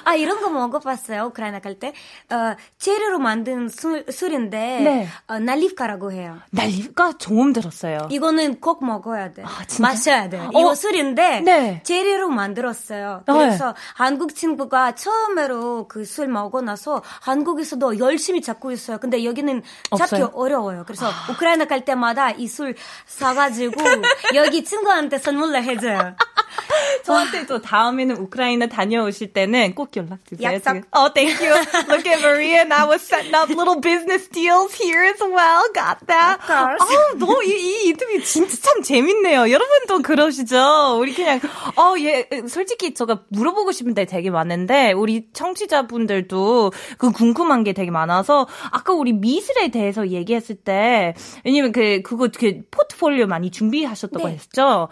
아 0.08 0.14
이런 0.14 0.40
거 0.40 0.48
먹어봤어요. 0.48 1.24
우크라이나 1.26 1.60
갈 1.60 1.78
때. 1.78 1.92
어, 2.30 2.56
재료로 2.78 3.18
만든 3.18 3.68
술, 3.68 4.04
술인데 4.10 4.58
네. 4.80 5.08
어, 5.26 5.38
날립가라고 5.38 6.12
해요. 6.12 6.38
날리가 6.50 7.14
처음 7.18 7.52
들었어요. 7.52 8.08
이거는 8.10 8.60
꼭 8.60 8.84
먹어야 8.84 9.32
돼. 9.34 9.42
아, 9.44 9.64
진짜? 9.66 9.82
마셔야 9.82 10.28
돼. 10.30 10.38
어. 10.38 10.50
이거 10.52 10.74
술인데 10.74 11.40
네. 11.40 11.82
재료로 11.84 12.30
만들었어요. 12.30 13.22
네. 13.26 13.32
그래서 13.34 13.74
한국 13.94 14.34
친구가 14.34 14.94
처음으로 14.94 15.86
그 15.88 16.04
술 16.08 16.26
먹고 16.28 16.62
나서 16.62 17.02
한국에서도 17.20 17.98
열심히 17.98 18.40
찾고 18.40 18.72
있어요. 18.72 18.98
근데 18.98 19.24
여기는 19.24 19.62
찾기 19.98 20.22
없어요? 20.22 20.30
어려워요. 20.34 20.84
그래서 20.86 21.10
우크라이나 21.30 21.66
갈 21.66 21.84
때마다 21.84 22.30
이 22.30 22.48
술 22.48 22.74
사가지고 23.06 23.74
여기 24.34 24.64
친구한테 24.64 25.18
선물로 25.18 25.58
해줘요. 25.58 26.14
저한테 27.04 27.46
또 27.46 27.60
다음에는 27.60 28.16
우크라이나 28.16 28.66
다녀오실 28.66 29.32
때는 29.32 29.74
꼭 29.74 29.96
연락 29.96 30.24
주세요. 30.26 30.52
약속. 30.52 30.82
Oh, 30.92 31.10
thank 31.12 31.40
you. 31.40 31.54
Look 31.88 32.06
at 32.06 32.20
Maria 32.20 32.60
and 32.60 32.72
I 32.72 32.84
was 32.84 33.02
setting 33.02 33.34
up 33.34 33.48
little 33.48 33.80
business 33.80 34.28
deals 34.28 34.74
here 34.74 35.04
as 35.04 35.20
well. 35.20 35.64
Got 35.74 36.06
that. 36.06 36.40
아, 36.48 36.76
너 37.18 37.42
이, 37.42 37.50
이 37.50 37.88
인터뷰 37.88 38.20
진짜 38.22 38.56
참 38.60 38.82
재밌네요. 38.82 39.50
여러분도 39.50 40.02
그러시죠? 40.02 40.98
우리 40.98 41.14
그냥 41.14 41.40
어, 41.76 41.94
예, 41.98 42.28
솔직히 42.48 42.94
제가 42.94 43.24
물어보고 43.28 43.72
싶은 43.72 43.94
데 43.94 44.04
되게 44.04 44.30
많은데 44.30 44.92
우리 44.92 45.28
청취자분들도 45.32 46.72
그 46.98 47.12
궁금한 47.12 47.64
게 47.64 47.72
되게 47.72 47.90
많아서 47.90 48.46
아까 48.70 48.92
우리 48.92 49.12
미술에 49.12 49.68
대해서 49.68 50.08
얘기했을 50.08 50.56
때 50.56 51.14
왜냐면 51.44 51.72
그 51.72 52.02
그거 52.02 52.28
그 52.36 52.62
포트폴리오 52.70 53.26
많이 53.26 53.50
준비하셨다고 53.50 54.28
네. 54.28 54.34
했죠. 54.34 54.88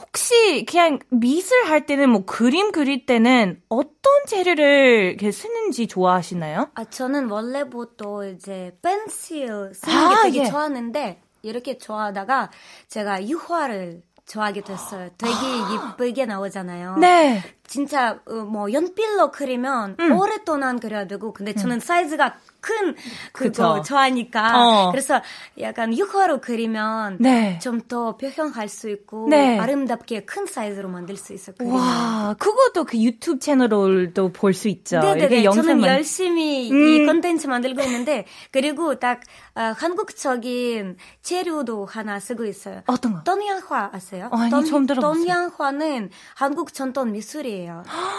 혹시 0.00 0.64
그냥 0.64 0.98
미술 1.10 1.64
할 1.64 1.86
때는 1.86 2.10
뭐 2.10 2.24
그림 2.24 2.72
그릴 2.72 3.06
때는 3.06 3.60
어떤 3.68 4.26
재료를 4.26 5.10
이렇게 5.10 5.30
쓰는지 5.30 5.86
좋아하시나요? 5.86 6.70
아, 6.74 6.84
저는 6.84 7.30
원래부터 7.30 8.26
이제 8.28 8.76
펜슬 8.82 9.72
쓰는 9.74 9.96
아, 9.96 10.22
게 10.22 10.30
되게 10.30 10.44
예. 10.46 10.50
좋아하는데 10.50 11.20
이렇게 11.42 11.78
좋아하다가 11.78 12.50
제가 12.88 13.26
유화를 13.28 14.02
좋아하게 14.26 14.62
됐어요. 14.62 15.10
되게 15.18 15.32
예쁘게 15.98 16.26
나오잖아요. 16.26 16.96
네. 16.98 17.42
진짜 17.70 18.18
어, 18.26 18.34
뭐 18.34 18.72
연필로 18.72 19.30
그리면 19.30 19.94
음. 20.00 20.18
오랫동안 20.18 20.80
그려야 20.80 21.06
되고 21.06 21.32
근데 21.32 21.54
저는 21.54 21.78
사이즈가 21.78 22.34
큰 22.60 22.96
그거 23.32 23.74
그쵸. 23.74 23.82
좋아하니까 23.86 24.88
어. 24.88 24.90
그래서 24.90 25.22
약간 25.60 25.96
유화로 25.96 26.40
그리면 26.40 27.16
네. 27.20 27.60
좀더 27.62 28.16
표현할 28.16 28.68
수 28.68 28.90
있고 28.90 29.28
네. 29.30 29.56
아름답게 29.58 30.24
큰 30.24 30.46
사이즈로 30.46 30.88
만들 30.88 31.16
수 31.16 31.32
있어. 31.32 31.52
그리면. 31.56 31.78
와, 31.78 32.34
그것도 32.38 32.84
그 32.84 33.00
유튜브 33.00 33.38
채널로도 33.38 34.32
볼 34.32 34.52
수 34.52 34.68
있죠. 34.68 34.98
네네네. 34.98 35.18
이렇게 35.20 35.42
저는 35.44 35.56
영상만. 35.60 35.88
열심히 35.90 36.66
이 36.66 36.72
음. 36.72 37.06
컨텐츠 37.06 37.46
만들고 37.46 37.80
있는데 37.82 38.26
그리고 38.50 38.98
딱 38.98 39.20
어, 39.54 39.72
한국적인 39.76 40.96
재료도 41.22 41.86
하나 41.86 42.18
쓰고 42.18 42.44
있어요. 42.46 42.82
어떤 42.86 43.12
거? 43.14 43.22
떤양화 43.22 43.90
아세요? 43.92 44.28
어, 44.32 44.36
아니, 44.36 44.50
처음 44.66 44.86
들어봤어요. 44.86 45.24
떤양화는 45.24 46.10
한국 46.34 46.74
전통 46.74 47.12
미술이에요. 47.12 47.59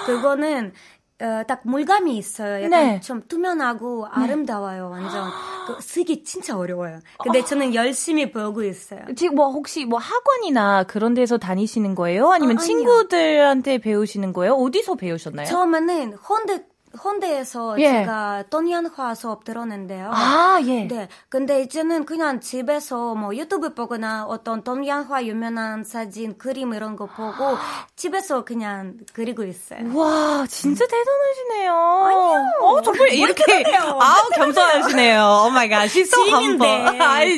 그거는 0.05 0.73
어, 1.21 1.43
딱 1.47 1.61
물감이 1.63 2.17
있어요. 2.17 2.63
약간 2.63 2.69
네. 2.69 2.99
좀 2.99 3.21
투명하고 3.27 4.07
아름다워요. 4.07 4.89
완전 4.89 5.29
그 5.67 5.77
쓰기 5.79 6.23
진짜 6.23 6.57
어려워요. 6.57 6.99
근데 7.21 7.43
저는 7.43 7.75
열심히 7.75 8.31
배우고 8.31 8.63
있어요. 8.63 9.01
지금 9.15 9.35
뭐 9.35 9.51
혹시 9.51 9.85
뭐 9.85 9.99
학원이나 9.99 10.83
그런 10.85 11.13
데서 11.13 11.37
다니시는 11.37 11.93
거예요? 11.93 12.31
아니면 12.31 12.57
어. 12.57 12.59
친구들한테 12.59 13.77
배우시는 13.77 14.33
거예요? 14.33 14.53
어디서 14.53 14.95
배우셨나요? 14.95 15.45
처음에는 15.45 16.13
혼대 16.13 16.63
혼대에서 17.03 17.79
예. 17.79 17.87
제가 17.89 18.43
떤양화 18.49 19.15
수업 19.15 19.43
들었는데요. 19.43 20.11
아, 20.13 20.59
예. 20.65 20.87
네. 20.87 21.07
근데 21.29 21.61
이제는 21.61 22.05
그냥 22.05 22.39
집에서 22.39 23.15
뭐 23.15 23.35
유튜브 23.35 23.73
보거나 23.73 24.25
어떤 24.25 24.63
동양화 24.63 25.25
유명한 25.25 25.83
사진, 25.83 26.37
그림 26.37 26.73
이런 26.73 26.95
거 26.95 27.05
보고 27.05 27.57
집에서 27.95 28.43
그냥 28.43 28.95
그리고 29.13 29.43
있어요. 29.43 29.81
와, 29.95 30.45
진짜 30.47 30.85
대단하시네요. 30.87 31.73
아니요. 31.73 32.45
어, 32.61 32.81
정말 32.81 33.13
이렇게, 33.13 33.63
아우, 33.75 34.29
겸손하시네요. 34.35 35.21
Oh 35.21 35.49
my 35.51 35.67
god, 35.67 35.89
she's 35.89 36.09
so 36.09 36.23
humble. 36.29 36.67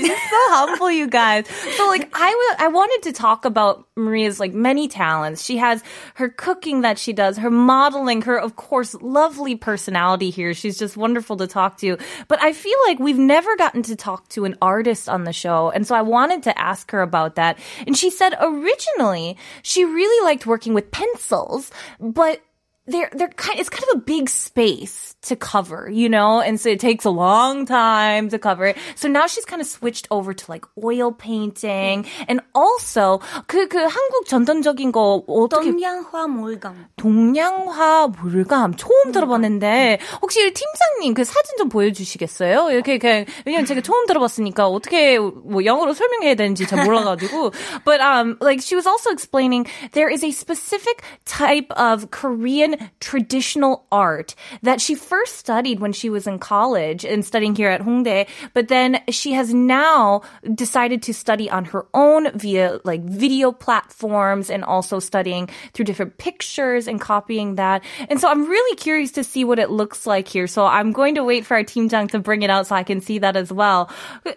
she's 0.01 0.07
so 0.07 0.41
humble, 0.55 0.91
you 0.91 1.07
guys. 1.07 1.45
So 1.77 1.87
like, 1.87 2.09
I 2.13 2.31
w- 2.31 2.55
I 2.59 2.67
wanted 2.69 3.03
to 3.03 3.11
talk 3.11 3.45
about 3.45 3.83
Maria's 3.95 4.39
like 4.39 4.53
many 4.53 4.87
talents. 4.87 5.43
She 5.43 5.57
has 5.57 5.83
her 6.15 6.29
cooking 6.29 6.81
that 6.81 6.97
she 6.97 7.11
does, 7.13 7.37
her 7.37 7.51
modeling, 7.51 8.21
her, 8.23 8.37
of 8.39 8.55
course, 8.55 8.95
lovely 9.01 9.42
personality 9.55 10.29
here. 10.29 10.53
She's 10.53 10.77
just 10.77 10.97
wonderful 10.97 11.37
to 11.37 11.47
talk 11.47 11.77
to. 11.77 11.97
But 12.27 12.41
I 12.41 12.53
feel 12.53 12.77
like 12.87 12.99
we've 12.99 13.17
never 13.17 13.55
gotten 13.57 13.83
to 13.83 13.95
talk 13.95 14.29
to 14.29 14.45
an 14.45 14.57
artist 14.61 15.09
on 15.09 15.25
the 15.25 15.33
show. 15.33 15.69
And 15.69 15.85
so 15.85 15.95
I 15.95 16.01
wanted 16.01 16.43
to 16.43 16.57
ask 16.59 16.89
her 16.91 17.01
about 17.01 17.35
that. 17.35 17.59
And 17.85 17.97
she 17.97 18.09
said 18.09 18.33
originally 18.39 19.37
she 19.61 19.85
really 19.85 20.25
liked 20.25 20.45
working 20.45 20.73
with 20.73 20.91
pencils, 20.91 21.71
but 21.99 22.41
they're 22.88 23.10
they're 23.12 23.28
kind 23.28 23.60
it's 23.60 23.68
kind 23.68 23.84
of 23.92 23.98
a 23.98 24.00
big 24.00 24.28
space 24.28 25.14
to 25.20 25.36
cover, 25.36 25.90
you 25.90 26.08
know, 26.08 26.40
and 26.40 26.58
so 26.58 26.70
it 26.70 26.80
takes 26.80 27.04
a 27.04 27.10
long 27.10 27.66
time 27.66 28.30
to 28.30 28.38
cover 28.38 28.66
it. 28.66 28.78
So 28.94 29.08
now 29.08 29.26
she's 29.26 29.44
kind 29.44 29.60
of 29.60 29.68
switched 29.68 30.08
over 30.10 30.32
to 30.32 30.44
like 30.48 30.64
oil 30.82 31.12
painting 31.12 32.06
and 32.28 32.40
also 32.54 33.20
그 33.46 33.68
그 33.68 33.76
한국 33.76 34.26
전통적인 34.26 34.92
거 34.92 35.22
어떻게 35.28 35.70
동양화 35.70 36.28
물감. 36.28 36.86
동양화 36.96 38.08
물감 38.08 38.76
처음 38.76 39.12
들어봤는데 39.12 39.98
혹시 40.22 40.52
팀장님 40.52 41.12
그 41.12 41.24
사진 41.24 41.58
좀 41.58 41.68
보여주시겠어요? 41.68 42.70
이렇게 42.70 42.98
그냥 42.98 43.26
왜냐면 43.44 43.66
제가 43.66 43.82
처음 43.82 44.06
들어봤으니까 44.06 44.66
어떻게 44.66 45.18
뭐 45.18 45.62
영어로 45.64 45.92
설명해야 45.92 46.36
되는지 46.36 46.66
잘 46.66 46.84
몰라가지고. 46.84 47.52
But 47.84 48.00
um, 48.00 48.38
like 48.40 48.62
she 48.62 48.76
was 48.76 48.86
also 48.86 49.10
explaining 49.10 49.66
there 49.92 50.08
is 50.08 50.24
a 50.24 50.30
specific 50.30 51.02
type 51.26 51.70
of 51.76 52.10
Korean 52.10 52.71
traditional 53.00 53.86
art 53.92 54.34
that 54.62 54.80
she 54.80 54.94
first 54.94 55.36
studied 55.36 55.80
when 55.80 55.92
she 55.92 56.08
was 56.10 56.26
in 56.26 56.38
college 56.38 57.04
and 57.04 57.24
studying 57.24 57.54
here 57.54 57.68
at 57.68 57.82
Hongdae, 57.82 58.26
but 58.54 58.68
then 58.68 59.00
she 59.10 59.32
has 59.32 59.52
now 59.52 60.22
decided 60.54 61.02
to 61.02 61.14
study 61.14 61.50
on 61.50 61.66
her 61.66 61.86
own 61.94 62.30
via 62.36 62.80
like 62.84 63.02
video 63.02 63.52
platforms 63.52 64.50
and 64.50 64.64
also 64.64 64.98
studying 64.98 65.48
through 65.72 65.84
different 65.84 66.16
pictures 66.18 66.88
and 66.88 67.00
copying 67.00 67.56
that. 67.56 67.82
And 68.08 68.20
so 68.20 68.28
I'm 68.28 68.48
really 68.48 68.76
curious 68.76 69.12
to 69.12 69.24
see 69.24 69.44
what 69.44 69.58
it 69.58 69.70
looks 69.70 70.06
like 70.06 70.28
here. 70.28 70.46
So 70.46 70.66
I'm 70.66 70.92
going 70.92 71.14
to 71.16 71.24
wait 71.24 71.44
for 71.46 71.56
our 71.56 71.64
team 71.64 71.88
jang 71.88 72.08
to 72.08 72.18
bring 72.18 72.42
it 72.42 72.50
out 72.50 72.66
so 72.66 72.74
I 72.76 72.82
can 72.82 73.00
see 73.00 73.18
that 73.18 73.36
as 73.36 73.52
well. 73.52 73.90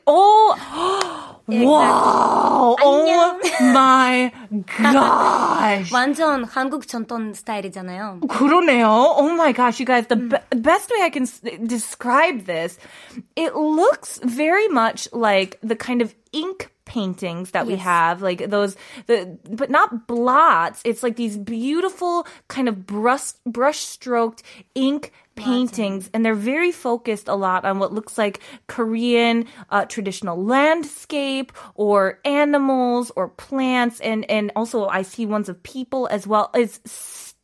Oh, 0.05 0.57
wow. 1.47 2.75
Oh 2.81 3.39
my 3.61 4.31
gosh. 4.77 5.91
완전 5.91 6.45
한국 6.45 6.87
전통 6.87 7.33
스타일이잖아요. 7.33 8.21
그러네요. 8.27 9.13
Oh 9.17 9.35
my 9.35 9.51
gosh, 9.51 9.79
you 9.79 9.85
guys, 9.85 10.07
the 10.07 10.15
be- 10.15 10.45
best 10.57 10.89
way 10.89 11.01
I 11.03 11.09
can 11.09 11.23
s- 11.23 11.41
describe 11.65 12.45
this, 12.45 12.77
it 13.35 13.55
looks 13.55 14.19
very 14.23 14.67
much 14.67 15.07
like 15.13 15.57
the 15.61 15.75
kind 15.75 16.01
of 16.01 16.13
ink 16.33 16.71
paintings 16.85 17.51
that 17.51 17.65
we 17.65 17.73
Yes. 17.75 17.83
have, 17.83 18.21
like 18.21 18.49
those, 18.49 18.75
the 19.07 19.37
but 19.49 19.69
not 19.69 20.07
blots. 20.07 20.81
It's 20.83 21.03
like 21.03 21.15
these 21.15 21.37
beautiful 21.37 22.27
kind 22.49 22.67
of 22.67 22.85
brush 22.85 23.31
brush 23.45 23.79
stroked 23.79 24.43
ink 24.75 25.13
paintings 25.35 26.09
and 26.13 26.25
they're 26.25 26.35
very 26.35 26.71
focused 26.73 27.29
a 27.29 27.35
lot 27.35 27.63
on 27.63 27.79
what 27.79 27.93
looks 27.93 28.17
like 28.17 28.41
Korean 28.67 29.45
uh, 29.71 29.85
traditional 29.85 30.35
landscape 30.43 31.53
or 31.75 32.19
animals 32.25 33.11
or 33.15 33.29
plants 33.29 34.01
and 34.01 34.29
and 34.29 34.51
also 34.57 34.87
I 34.87 35.03
see 35.03 35.25
ones 35.25 35.47
of 35.47 35.63
people 35.63 36.07
as 36.11 36.27
well. 36.27 36.51
It's 36.53 36.81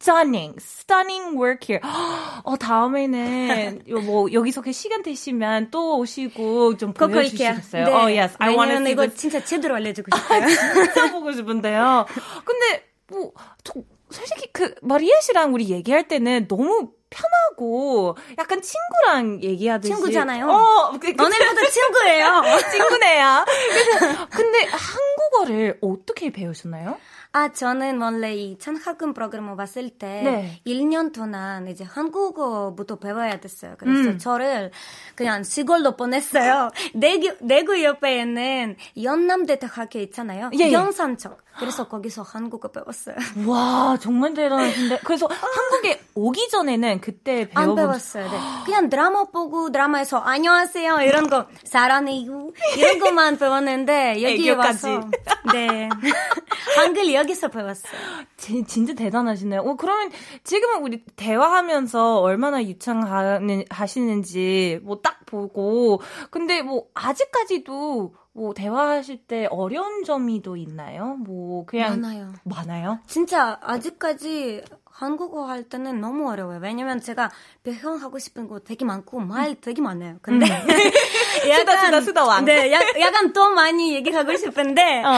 stunning, 0.03 0.55
stunning 0.59 1.37
work 1.39 1.65
here. 1.69 1.81
어 2.45 2.57
다음에는 2.57 3.85
요뭐 3.89 4.33
여기서 4.33 4.61
그 4.63 4.73
시간 4.73 5.03
되시면 5.03 5.71
또 5.71 5.99
오시고 5.99 6.77
좀. 6.77 6.93
보여주시겠어요? 6.93 7.87
Oh 7.87 8.07
yes, 8.11 8.35
I 8.39 8.51
want 8.55 8.73
to 8.75 8.91
이거 8.91 9.03
this. 9.03 9.17
진짜 9.17 9.45
제대로 9.45 9.77
알려주고 9.77 10.11
싶어요. 10.17 10.47
진짜 10.49 11.13
보고 11.13 11.33
싶은데요. 11.33 12.07
근데 12.45 12.85
뭐 13.09 13.33
저, 13.63 13.75
솔직히 14.11 14.49
그 14.53 14.75
마리아 14.83 15.21
씨랑 15.21 15.55
우리 15.55 15.71
얘기할 15.71 16.09
때는 16.09 16.49
너무 16.49 16.91
편하고 17.11 18.17
약간 18.39 18.63
친구랑 18.63 19.43
얘기하듯이 19.43 19.93
친구잖아요. 19.93 20.49
어, 20.49 20.93
그, 20.93 20.99
그, 20.99 21.23
너네보다 21.23 21.69
친구예요. 21.69 22.43
친구네요. 22.73 23.45
그래서 23.47 24.29
근데 24.31 24.65
한 24.65 24.99
국어를 25.43 25.79
어떻게 25.81 26.31
배우셨나요? 26.31 26.99
아, 27.33 27.51
저는 27.51 28.01
원래 28.01 28.35
이 28.35 28.59
찬학금 28.59 29.15
프로그램을 29.15 29.57
봤을 29.57 29.89
때 29.89 30.23
네. 30.23 30.61
1년 30.67 31.13
동안 31.15 31.67
이제 31.67 31.83
한국어부터 31.83 32.97
배워야 32.97 33.41
됐어요. 33.41 33.75
그래서 33.79 34.19
저를 34.19 34.71
그냥 35.15 35.43
시골로 35.43 35.97
보냈어요. 35.97 36.71
내구, 36.95 37.35
내구 37.41 37.83
옆에 37.83 38.21
있는 38.21 38.77
연남대학교 39.03 39.99
있잖아요. 40.01 40.51
예, 40.59 40.65
예. 40.67 40.73
영산쪽. 40.73 41.41
그래서 41.59 41.87
거기서 41.89 42.23
한국어 42.23 42.69
배웠어요. 42.69 43.17
와 43.47 43.97
정말 44.01 44.35
대단하신데 44.35 45.01
그래서 45.05 45.27
한국에 45.29 46.01
오기 46.15 46.49
전에는 46.49 47.01
그때 47.01 47.43
안 47.55 47.65
배워본 47.65 47.77
배웠어요. 47.77 48.31
네. 48.31 48.39
그냥 48.65 48.89
드라마 48.89 49.25
보고 49.25 49.71
드라마에서 49.71 50.19
안녕하세요 50.19 51.01
이런 51.03 51.29
거 51.29 51.47
사랑해요 51.65 52.51
이런 52.77 52.99
것만 52.99 53.39
배웠는데 53.39 54.23
여기 54.23 54.49
애교까지. 54.51 54.87
와서 54.87 55.09
네 55.53 55.89
한글 56.77 57.13
여기서 57.13 57.49
배웠어요. 57.49 57.93
지- 58.37 58.65
진짜 58.65 58.95
대단하시네요. 58.95 59.61
어, 59.61 59.77
그러면 59.77 60.11
지금은 60.45 60.83
우리 60.83 61.05
대화하면서 61.17 62.21
얼마나 62.21 62.63
유창하시는지 62.63 64.81
뭐 64.83 65.01
딱 65.03 65.27
보고, 65.27 66.01
근데 66.31 66.63
뭐 66.63 66.85
아직까지도 66.95 68.15
뭐 68.35 68.55
대화하실 68.55 69.27
때 69.27 69.47
어려운 69.51 70.05
점이 70.05 70.41
또 70.43 70.57
있나요? 70.57 71.17
뭐 71.17 71.65
그냥 71.67 72.01
많아요. 72.01 72.33
많아요? 72.45 72.99
진짜 73.07 73.59
아직까지 73.62 74.62
한국어 74.93 75.47
할 75.47 75.65
때는 75.65 76.01
너무 76.01 76.31
어려워요. 76.31 76.61
왜냐면 76.63 77.01
제가 77.01 77.31
표현하고 77.65 78.19
싶은 78.19 78.47
거 78.47 78.61
되게 78.61 78.85
많고 78.85 79.21
말 79.21 79.55
되게 79.61 79.81
많아요. 79.81 80.17
근데 80.21 80.47
수다, 81.59 81.85
수다, 81.85 82.01
수다 82.03 82.25
왕. 82.27 82.45
네, 82.45 82.71
약, 82.71 82.83
약간 83.01 83.33
더 83.33 83.51
많이 83.51 83.95
얘기하고 83.95 84.37
싶은데 84.37 85.03
어. 85.05 85.13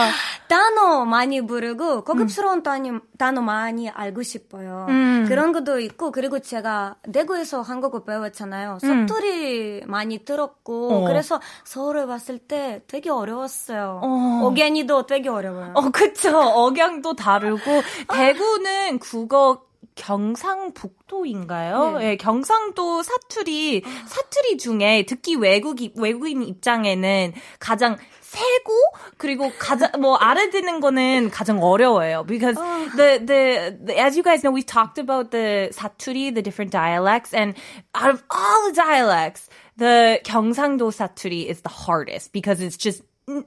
단어 0.47 1.05
많이 1.05 1.41
부르고 1.45 2.03
고급스러운 2.03 2.63
단어, 2.63 2.99
단어 3.17 3.41
많이 3.41 3.89
알고 3.89 4.23
싶어요. 4.23 4.85
음. 4.89 5.25
그런 5.27 5.51
것도 5.51 5.79
있고 5.79 6.11
그리고 6.11 6.39
제가 6.39 6.95
대구에서 7.11 7.61
한국어 7.61 8.03
배웠잖아요. 8.03 8.79
사투리 8.81 9.83
많이 9.87 10.23
들었고 10.23 10.93
어. 10.93 11.07
그래서 11.07 11.41
서울에 11.65 12.03
왔을 12.03 12.37
때 12.39 12.81
되게 12.87 13.09
어려웠어요. 13.09 13.99
어. 14.03 14.41
어견이도 14.45 15.05
되게 15.05 15.29
어려워요. 15.29 15.73
어, 15.75 15.89
그쵸. 15.89 16.37
억양도 16.39 17.15
다르고, 17.15 17.81
대구는 18.13 18.99
국어 18.99 19.64
경상북도인가요? 19.95 21.97
네. 21.99 22.11
예, 22.11 22.15
경상도 22.17 23.03
사투리, 23.03 23.83
사투리 24.07 24.57
중에 24.57 25.05
듣기 25.05 25.35
외국이, 25.35 25.93
외국인 25.95 26.43
입장에는 26.43 27.33
가장 27.59 27.97
세고, 28.21 28.73
그리고 29.17 29.51
가장, 29.59 29.91
뭐, 29.99 30.17
알아듣는 30.17 30.79
거는 30.79 31.29
가장 31.29 31.63
어려워요. 31.63 32.25
Because 32.25 32.59
the, 32.97 33.25
the, 33.25 33.77
the, 33.85 33.97
as 33.97 34.17
you 34.17 34.23
guys 34.23 34.41
know, 34.41 34.51
we've 34.51 34.65
talked 34.65 34.97
about 34.97 35.31
the 35.31 35.69
사투리, 35.71 36.33
the 36.33 36.41
different 36.41 36.71
dialects, 36.71 37.33
and 37.33 37.55
out 37.93 38.09
of 38.09 38.23
all 38.29 38.67
the 38.67 38.73
dialects, 38.73 39.47
the 39.77 40.19
경상도 40.25 40.91
사투리 40.91 41.47
is 41.47 41.61
the 41.61 41.69
hardest 41.69 42.33
because 42.33 42.61
it's 42.61 42.77
just 42.77 43.03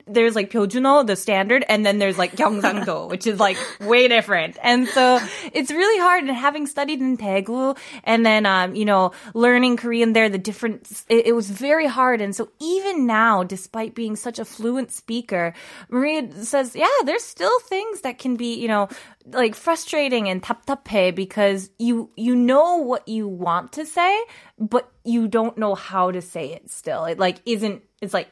there's 0.08 0.36
like 0.36 0.52
표준어, 0.52 1.06
the 1.06 1.16
standard, 1.16 1.66
and 1.68 1.86
then 1.86 2.00
there's 2.00 2.18
like 2.18 2.36
경상도, 2.36 3.10
which 3.10 3.28
is 3.28 3.40
like 3.40 3.58
way 3.82 4.08
different. 4.08 4.58
And 4.64 4.88
so 4.88 5.20
it's 5.52 5.72
really 5.72 6.00
hard. 6.00 6.24
And 6.24 6.36
having 6.36 6.68
studied 6.68 7.02
in 7.02 7.18
Daegu 7.18 7.78
and 8.04 8.26
then, 8.26 8.46
um, 8.46 8.76
you 8.76 8.86
know, 8.86 9.12
learning 9.34 9.78
Korean 9.78 10.14
there, 10.14 10.30
the 10.30 10.38
different, 10.38 11.04
it, 11.10 11.28
it 11.28 11.32
was 11.34 11.50
very 11.50 11.88
hard. 11.88 12.22
And 12.22 12.36
so 12.36 12.50
even 12.60 13.06
now, 13.06 13.44
despite 13.44 13.96
being 13.96 14.16
such 14.16 14.40
a 14.40 14.46
fluent 14.46 14.92
speaker, 14.92 15.54
Maria 15.90 16.32
says, 16.44 16.76
yeah, 16.76 16.88
there's 17.06 17.24
still 17.24 17.60
things 17.62 18.02
that 18.02 18.20
can 18.20 18.36
be, 18.36 18.56
you 18.56 18.68
know, 18.68 18.88
like 19.32 19.56
frustrating 19.56 20.30
and 20.30 20.42
답답해 20.42 21.14
because 21.14 21.70
you, 21.80 22.10
you 22.16 22.36
know 22.36 22.78
what 22.78 23.08
you 23.08 23.28
want 23.28 23.74
to 23.74 23.86
say, 23.86 24.18
but 24.60 24.90
you 25.04 25.28
don't 25.28 25.58
know 25.58 25.76
how 25.76 26.12
to 26.12 26.22
say 26.22 26.54
it 26.54 26.70
still. 26.70 27.06
It 27.06 27.20
like 27.20 27.42
isn't, 27.46 27.84
it's 28.02 28.14
like, 28.14 28.30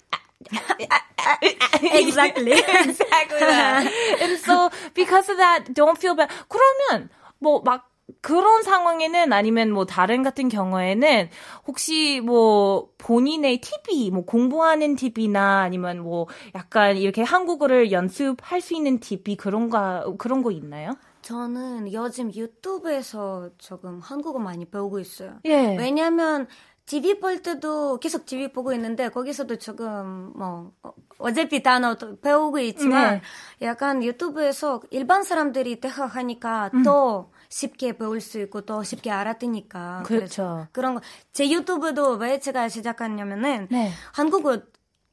Exactly. 1.83 2.53
exactly 2.53 3.43
and 4.21 4.39
so 4.39 4.71
because 4.95 5.29
of 5.29 5.39
that, 5.39 5.73
don't 5.75 5.99
feel 5.99 6.15
bad. 6.15 6.31
그러면 6.49 7.09
뭐막 7.39 7.91
그런 8.21 8.63
상황에는 8.63 9.33
아니면 9.33 9.73
뭐 9.73 9.85
다른 9.85 10.23
같은 10.23 10.49
경우에는 10.49 11.29
혹시 11.67 12.21
뭐 12.21 12.91
본인의 12.99 13.61
팁이 13.61 14.11
뭐 14.11 14.25
공부하는 14.25 14.95
팁이나 14.95 15.63
아니면 15.63 15.99
뭐 15.99 16.29
약간 16.55 16.97
이렇게 16.97 17.23
한국어를 17.23 17.91
연습할 17.91 18.61
수 18.61 18.75
있는 18.75 19.01
팁이 19.01 19.37
그런 19.37 19.71
거 19.71 20.15
그런 20.19 20.43
거 20.43 20.53
있나요? 20.53 20.93
저는 21.23 21.93
요즘 21.93 22.33
유튜브에서 22.33 23.51
조금 23.59 23.99
한국어 24.01 24.39
많이 24.39 24.65
배우고 24.65 25.01
있어요. 25.01 25.41
예. 25.45 25.77
왜냐면 25.77 26.47
TV 26.87 27.19
볼 27.21 27.43
때도 27.43 27.99
계속 27.99 28.25
TV 28.27 28.53
보고 28.53 28.73
있는데 28.73 29.09
거기서도 29.09 29.57
조금 29.57 30.33
뭐 30.37 30.71
어, 30.83 30.93
어차피 31.19 31.63
단어 31.63 31.97
도 31.97 32.19
배우고 32.21 32.59
있지만 32.61 33.21
약간 33.63 34.03
유튜브에서 34.05 34.81
일반 34.91 35.25
사람들이 35.25 35.81
대화하니까 35.81 36.71
더 36.85 37.31
쉽게 37.49 37.97
배울 37.97 38.21
수 38.21 38.41
있고 38.41 38.61
더 38.63 38.83
쉽게 38.85 39.11
알아듣니까 39.11 40.03
그렇죠. 40.07 40.69
그런 40.73 40.95
거 40.95 41.01
제 41.33 41.51
유튜브도 41.51 42.13
왜 42.15 42.39
제가 42.41 42.69
시작했냐면은 42.69 43.69
네. 43.71 43.91
한국어 44.15 44.59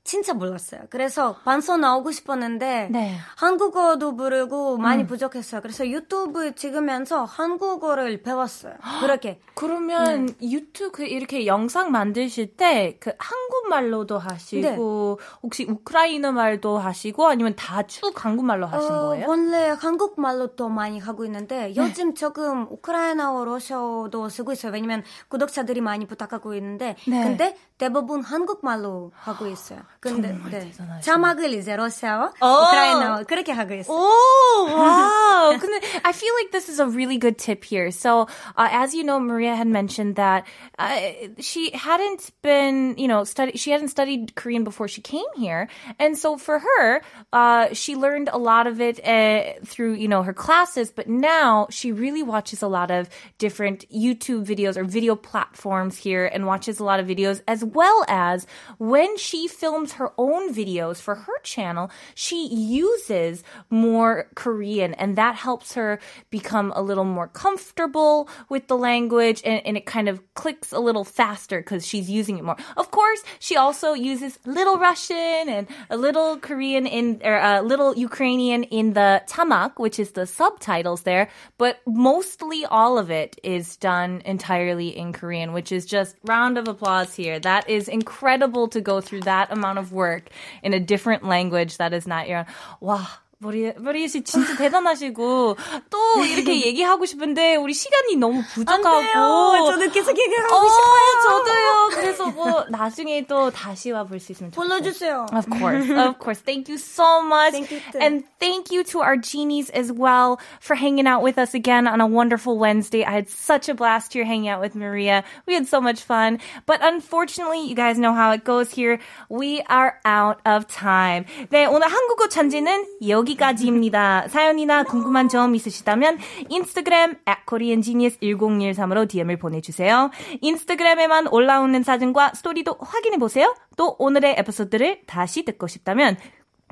진짜 0.04 0.34
몰랐어요. 0.34 0.82
그래서 0.90 1.38
방송 1.46 1.80
나오고 1.82 2.12
싶었는데 2.12 2.90
네. 2.92 3.16
한국어도 3.38 4.16
부르고 4.16 4.78
많이 4.78 5.06
부족했어요. 5.08 5.62
그래서 5.62 5.88
유튜브 5.88 6.56
찍으면서 6.56 7.24
한국어를 7.24 8.22
배웠어요. 8.22 8.74
그렇게. 9.02 9.40
그러면 9.54 10.30
유튜브 10.42 11.04
이렇게 11.04 11.46
영상 11.46 11.92
만드실 11.92 12.56
때 12.58 12.84
그 13.00 13.12
한국말로도 13.18 14.18
하시고 14.18 15.20
혹시 15.42 15.66
우크라이나 15.70 16.32
말도 16.32 16.78
하시고 16.78 17.28
아니면 17.28 17.56
다쭉 17.56 18.24
한국말로 18.24 18.66
하신 18.68 18.92
어, 18.92 19.08
거예요? 19.08 19.28
원래 19.28 19.70
한국말로 19.78 20.56
더 20.56 20.70
많이 20.70 21.00
하고 21.00 21.26
있는데 21.26 21.74
요즘 21.76 22.14
조금 22.16 22.68
우크라이나어 22.70 23.46
러시아어도 23.46 24.30
쓰고 24.30 24.52
있어요. 24.54 24.72
왜냐면 24.72 25.04
구독자들이 25.30 25.82
많이 25.82 26.06
부탁하고 26.06 26.54
있는데 26.56 26.96
네. 27.08 27.24
근데 27.24 27.58
대부분 27.78 28.24
한국말로 28.24 29.12
하고 29.16 29.48
있어요. 29.48 29.80
근데 30.03 30.29
정말 30.29 30.51
네. 30.51 30.61
대단하시네. 30.61 31.01
자막을 31.01 31.53
이제 31.55 31.77
러시아어, 31.77 32.33
어. 32.41 32.47
우크라이나어 32.47 33.25
그렇게 33.25 33.53
하고 33.53 33.75
있어요. 33.75 33.97
Oh, 33.97 34.69
wow. 34.71 35.59
근데 35.59 35.81
I 36.05 36.13
feel 36.13 36.33
like 36.35 36.53
this 36.53 36.69
is 36.69 36.79
a 36.79 36.87
really 36.87 37.19
good 37.19 37.37
tip 37.37 37.65
here. 37.65 37.91
So, 37.91 38.29
uh, 38.57 38.69
as 38.71 38.95
you 38.95 39.03
know, 39.03 39.19
Maria 39.19 39.57
had 39.57 39.67
mentioned 39.67 40.17
that 40.17 40.47
uh, 40.79 41.01
she 41.41 41.71
hadn't 41.73 42.31
been, 42.43 42.95
you 42.97 43.09
know, 43.09 43.25
study, 43.25 43.57
she 43.57 43.71
hadn't 43.71 43.89
studied 43.89 44.35
Korean 44.37 44.63
before 44.63 44.87
she 44.89 45.01
came 45.01 45.27
here. 45.37 45.69
And 45.99 46.17
so 46.17 46.37
for 46.37 46.61
her, 46.61 47.03
uh, 47.33 47.75
she 47.75 47.97
learned 47.97 48.31
a 48.33 48.39
lot 48.39 48.67
of 48.67 48.81
it 48.81 49.05
uh, 49.05 49.59
through, 49.65 49.95
you 49.95 50.09
know, 50.09 50.23
her 50.23 50.33
classes, 50.33 50.91
but 50.91 51.09
now 51.09 51.67
she 51.71 51.91
really 51.93 52.23
watches 52.23 52.63
a 52.63 52.69
lot 52.69 52.91
of 52.91 53.09
different 53.39 53.85
YouTube 53.91 54.47
videos 54.47 54.77
or 54.77 54.85
video 54.85 55.17
platforms 55.17 55.97
here 55.97 56.27
and 56.27 56.47
watches 56.47 56.79
a 56.79 56.85
lot 56.85 57.01
of 57.01 57.07
videos 57.07 57.43
as 57.49 57.65
well 57.65 58.05
as 58.09 58.47
when 58.79 59.17
she 59.19 59.49
films 59.49 59.92
her 59.94 60.12
own 60.18 60.54
videos 60.54 60.98
for 61.02 61.16
her 61.16 61.40
channel, 61.44 61.90
she 62.16 62.48
uses 62.48 63.44
more 63.70 64.28
Korean 64.36 64.94
and 64.94 65.16
that 65.16 65.36
helps 65.36 65.74
her 65.74 66.00
become 66.30 66.72
a 66.76 66.82
little 66.82 67.04
more 67.04 67.28
comfortable 67.28 68.30
with 68.50 68.68
the 68.68 68.78
language 68.78 69.42
and, 69.46 69.62
and 69.66 69.78
it 69.78 69.86
kind 69.86 70.10
of 70.10 70.22
clicks 70.34 70.72
a 70.72 70.80
little 70.80 71.04
faster 71.04 71.60
because 71.60 71.86
she's 71.86 72.10
using 72.10 72.38
it 72.38 72.44
more. 72.44 72.58
Of 72.78 72.92
course, 72.92 73.24
she 73.40 73.56
also 73.56 73.94
uses 73.94 74.40
little 74.46 74.78
Russian 74.78 75.50
and 75.50 75.68
a 75.90 75.98
little 75.98 76.38
Korean 76.38 76.86
in, 76.86 77.22
or 77.24 77.38
a 77.38 77.62
little 77.62 77.96
Ukrainian 77.96 78.64
in 78.64 78.94
the 78.94 79.22
tamak, 79.28 79.74
which 79.78 80.00
is 80.00 80.12
the 80.12 80.26
subtitles 80.26 81.04
there, 81.04 81.30
but 81.58 81.80
mostly 81.86 82.66
all 82.66 82.98
of 82.98 83.12
it 83.12 83.40
is 83.44 83.78
done 83.78 84.22
entirely 84.26 84.96
in 84.96 85.14
Korean, 85.14 85.54
which 85.54 85.72
is 85.72 85.86
just 85.86 86.16
round 86.24 86.58
of 86.58 86.68
applause 86.68 87.16
here. 87.16 87.40
That 87.40 87.70
is 87.70 87.88
incredible 87.88 88.68
to 88.70 88.82
go 88.82 89.02
through 89.02 89.22
that 89.22 89.52
amount 89.52 89.80
of 89.80 89.83
work 89.92 90.30
in 90.62 90.74
a 90.74 90.80
different 90.80 91.26
language 91.26 91.78
that 91.78 91.94
is 91.94 92.08
not 92.08 92.28
your, 92.28 92.46
wow. 92.80 93.08
머리, 93.44 93.74
머리 93.78 94.08
씨 94.08 94.24
진짜 94.24 94.56
대단하시고, 94.58 95.58
또 95.90 96.26
이렇게 96.26 96.66
얘기하고 96.66 97.06
싶은데, 97.06 97.56
우리 97.58 97.74
시간이 97.74 98.16
너무 98.16 98.42
부족하고. 98.54 99.72
저도 99.72 99.92
계속 99.92 100.18
얘기하고 100.18 100.56
어, 100.56 100.68
싶어요. 100.68 101.22
저도요. 101.30 101.90
그래서 101.92 102.26
뭐, 102.32 102.66
나중에 102.70 103.26
또 103.28 103.52
다시 103.52 103.92
와볼 103.92 104.20
수 104.20 104.32
있으면 104.32 104.52
좋겠어요. 104.52 104.64
불러주세요. 104.64 105.26
Of 105.34 105.46
course, 105.50 105.90
of 105.92 106.20
course. 106.20 106.40
Thank 106.42 106.70
you 106.70 106.78
so 106.78 107.22
much. 107.22 107.52
Thank 107.52 107.72
you 107.72 107.80
too. 107.92 108.00
And 108.00 108.24
thank 108.40 108.72
you 108.72 108.84
to 108.86 109.02
our 109.02 109.18
genies 109.18 109.70
as 109.70 109.92
well 109.92 110.40
for 110.60 110.76
hanging 110.76 111.08
out 111.08 111.22
with 111.22 111.38
us 111.38 111.54
again 111.54 111.88
on 111.88 112.02
a 112.02 112.08
wonderful 112.08 112.58
Wednesday. 112.58 113.04
I 113.04 113.12
had 113.12 113.30
such 113.30 113.70
a 113.70 113.74
blast 113.74 114.14
here 114.14 114.24
hanging 114.26 114.50
out 114.50 114.62
with 114.62 114.76
Maria. 114.76 115.24
We 115.46 115.54
had 115.54 115.68
so 115.68 115.82
much 115.82 116.02
fun. 116.02 116.40
But 116.66 116.80
unfortunately, 116.82 117.68
you 117.68 117.76
guys 117.76 117.98
know 117.98 118.14
how 118.14 118.32
it 118.32 118.44
goes 118.44 118.72
here. 118.72 119.00
We 119.30 119.62
are 119.70 120.00
out 120.06 120.40
of 120.46 120.68
time. 120.68 121.26
네, 121.50 121.66
오늘 121.66 121.88
한국어 121.88 122.28
천재는 122.30 122.86
여기 123.08 123.33
까지입니다. 123.36 124.28
사연이나 124.28 124.84
궁금한 124.84 125.30
점 125.30 125.56
있으시다면 125.56 126.18
인스타그램 126.50 127.16
at 127.28 127.46
koreangenius1013으로 127.46 129.08
DM을 129.08 129.38
보내주세요. 129.38 130.12
인스타그램에만 130.42 131.28
올라오는 131.28 131.82
사진과 131.84 132.34
스토리도 132.36 132.78
확인해 132.80 133.18
보세요. 133.18 133.56
또 133.78 133.96
오늘의 134.00 134.36
에피소드를 134.40 135.02
다시 135.06 135.46
듣고 135.46 135.68
싶다면 135.68 136.18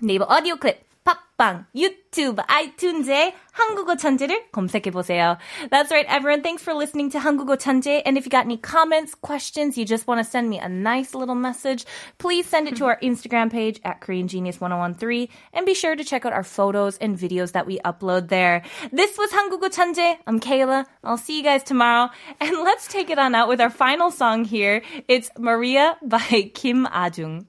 네이버 0.02 0.26
오디오 0.26 0.58
클립, 0.58 0.91
팟빵, 1.07 1.67
유튜브, 1.77 2.43
아이튠즈에 2.43 3.35
한국어 3.53 3.97
천재를 3.97 4.51
검색해보세요. 4.51 5.39
That's 5.71 5.91
right, 5.93 6.07
everyone. 6.09 6.43
Thanks 6.43 6.65
for 6.65 6.75
listening 6.75 7.11
to 7.11 7.21
한국어 7.21 7.57
천재. 7.57 8.03
And 8.05 8.19
if 8.19 8.27
you 8.27 8.31
got 8.31 8.45
any 8.45 8.57
comments, 8.57 9.15
questions, 9.15 9.79
you 9.79 9.85
just 9.85 10.09
want 10.09 10.19
to 10.19 10.25
send 10.25 10.51
me 10.51 10.59
a 10.59 10.69
nice 10.69 11.15
little 11.15 11.37
message, 11.37 11.87
please 12.19 12.47
send 12.47 12.67
it 12.67 12.77
to 12.77 12.87
our 12.87 12.99
Instagram 13.01 13.53
page 13.53 13.81
at 13.85 14.01
Korean 14.01 14.27
Genius 14.27 14.61
1013 14.61 15.29
and 15.55 15.65
be 15.65 15.75
sure 15.75 15.95
to 15.95 16.03
check 16.03 16.27
out 16.27 16.33
our 16.33 16.45
photos 16.45 16.99
and 16.99 17.17
videos 17.17 17.53
that 17.53 17.67
we 17.67 17.79
upload 17.85 18.29
there. 18.29 18.63
This 18.93 19.17
was 19.17 19.31
한국어 19.31 19.71
천재. 19.71 20.19
I'm 20.27 20.41
Kayla. 20.41 20.87
I'll 21.05 21.19
see 21.19 21.39
you 21.39 21.45
guys 21.45 21.63
tomorrow. 21.63 22.11
And 22.41 22.59
let's 22.65 22.89
take 22.89 23.11
it 23.11 23.19
on 23.19 23.35
out 23.35 23.49
with 23.49 23.61
our 23.61 23.71
final 23.71 24.11
song 24.11 24.45
here. 24.45 24.83
It's 25.07 25.31
Maria 25.39 25.97
by 26.03 26.51
Kim 26.53 26.87
Ajung. 26.87 27.47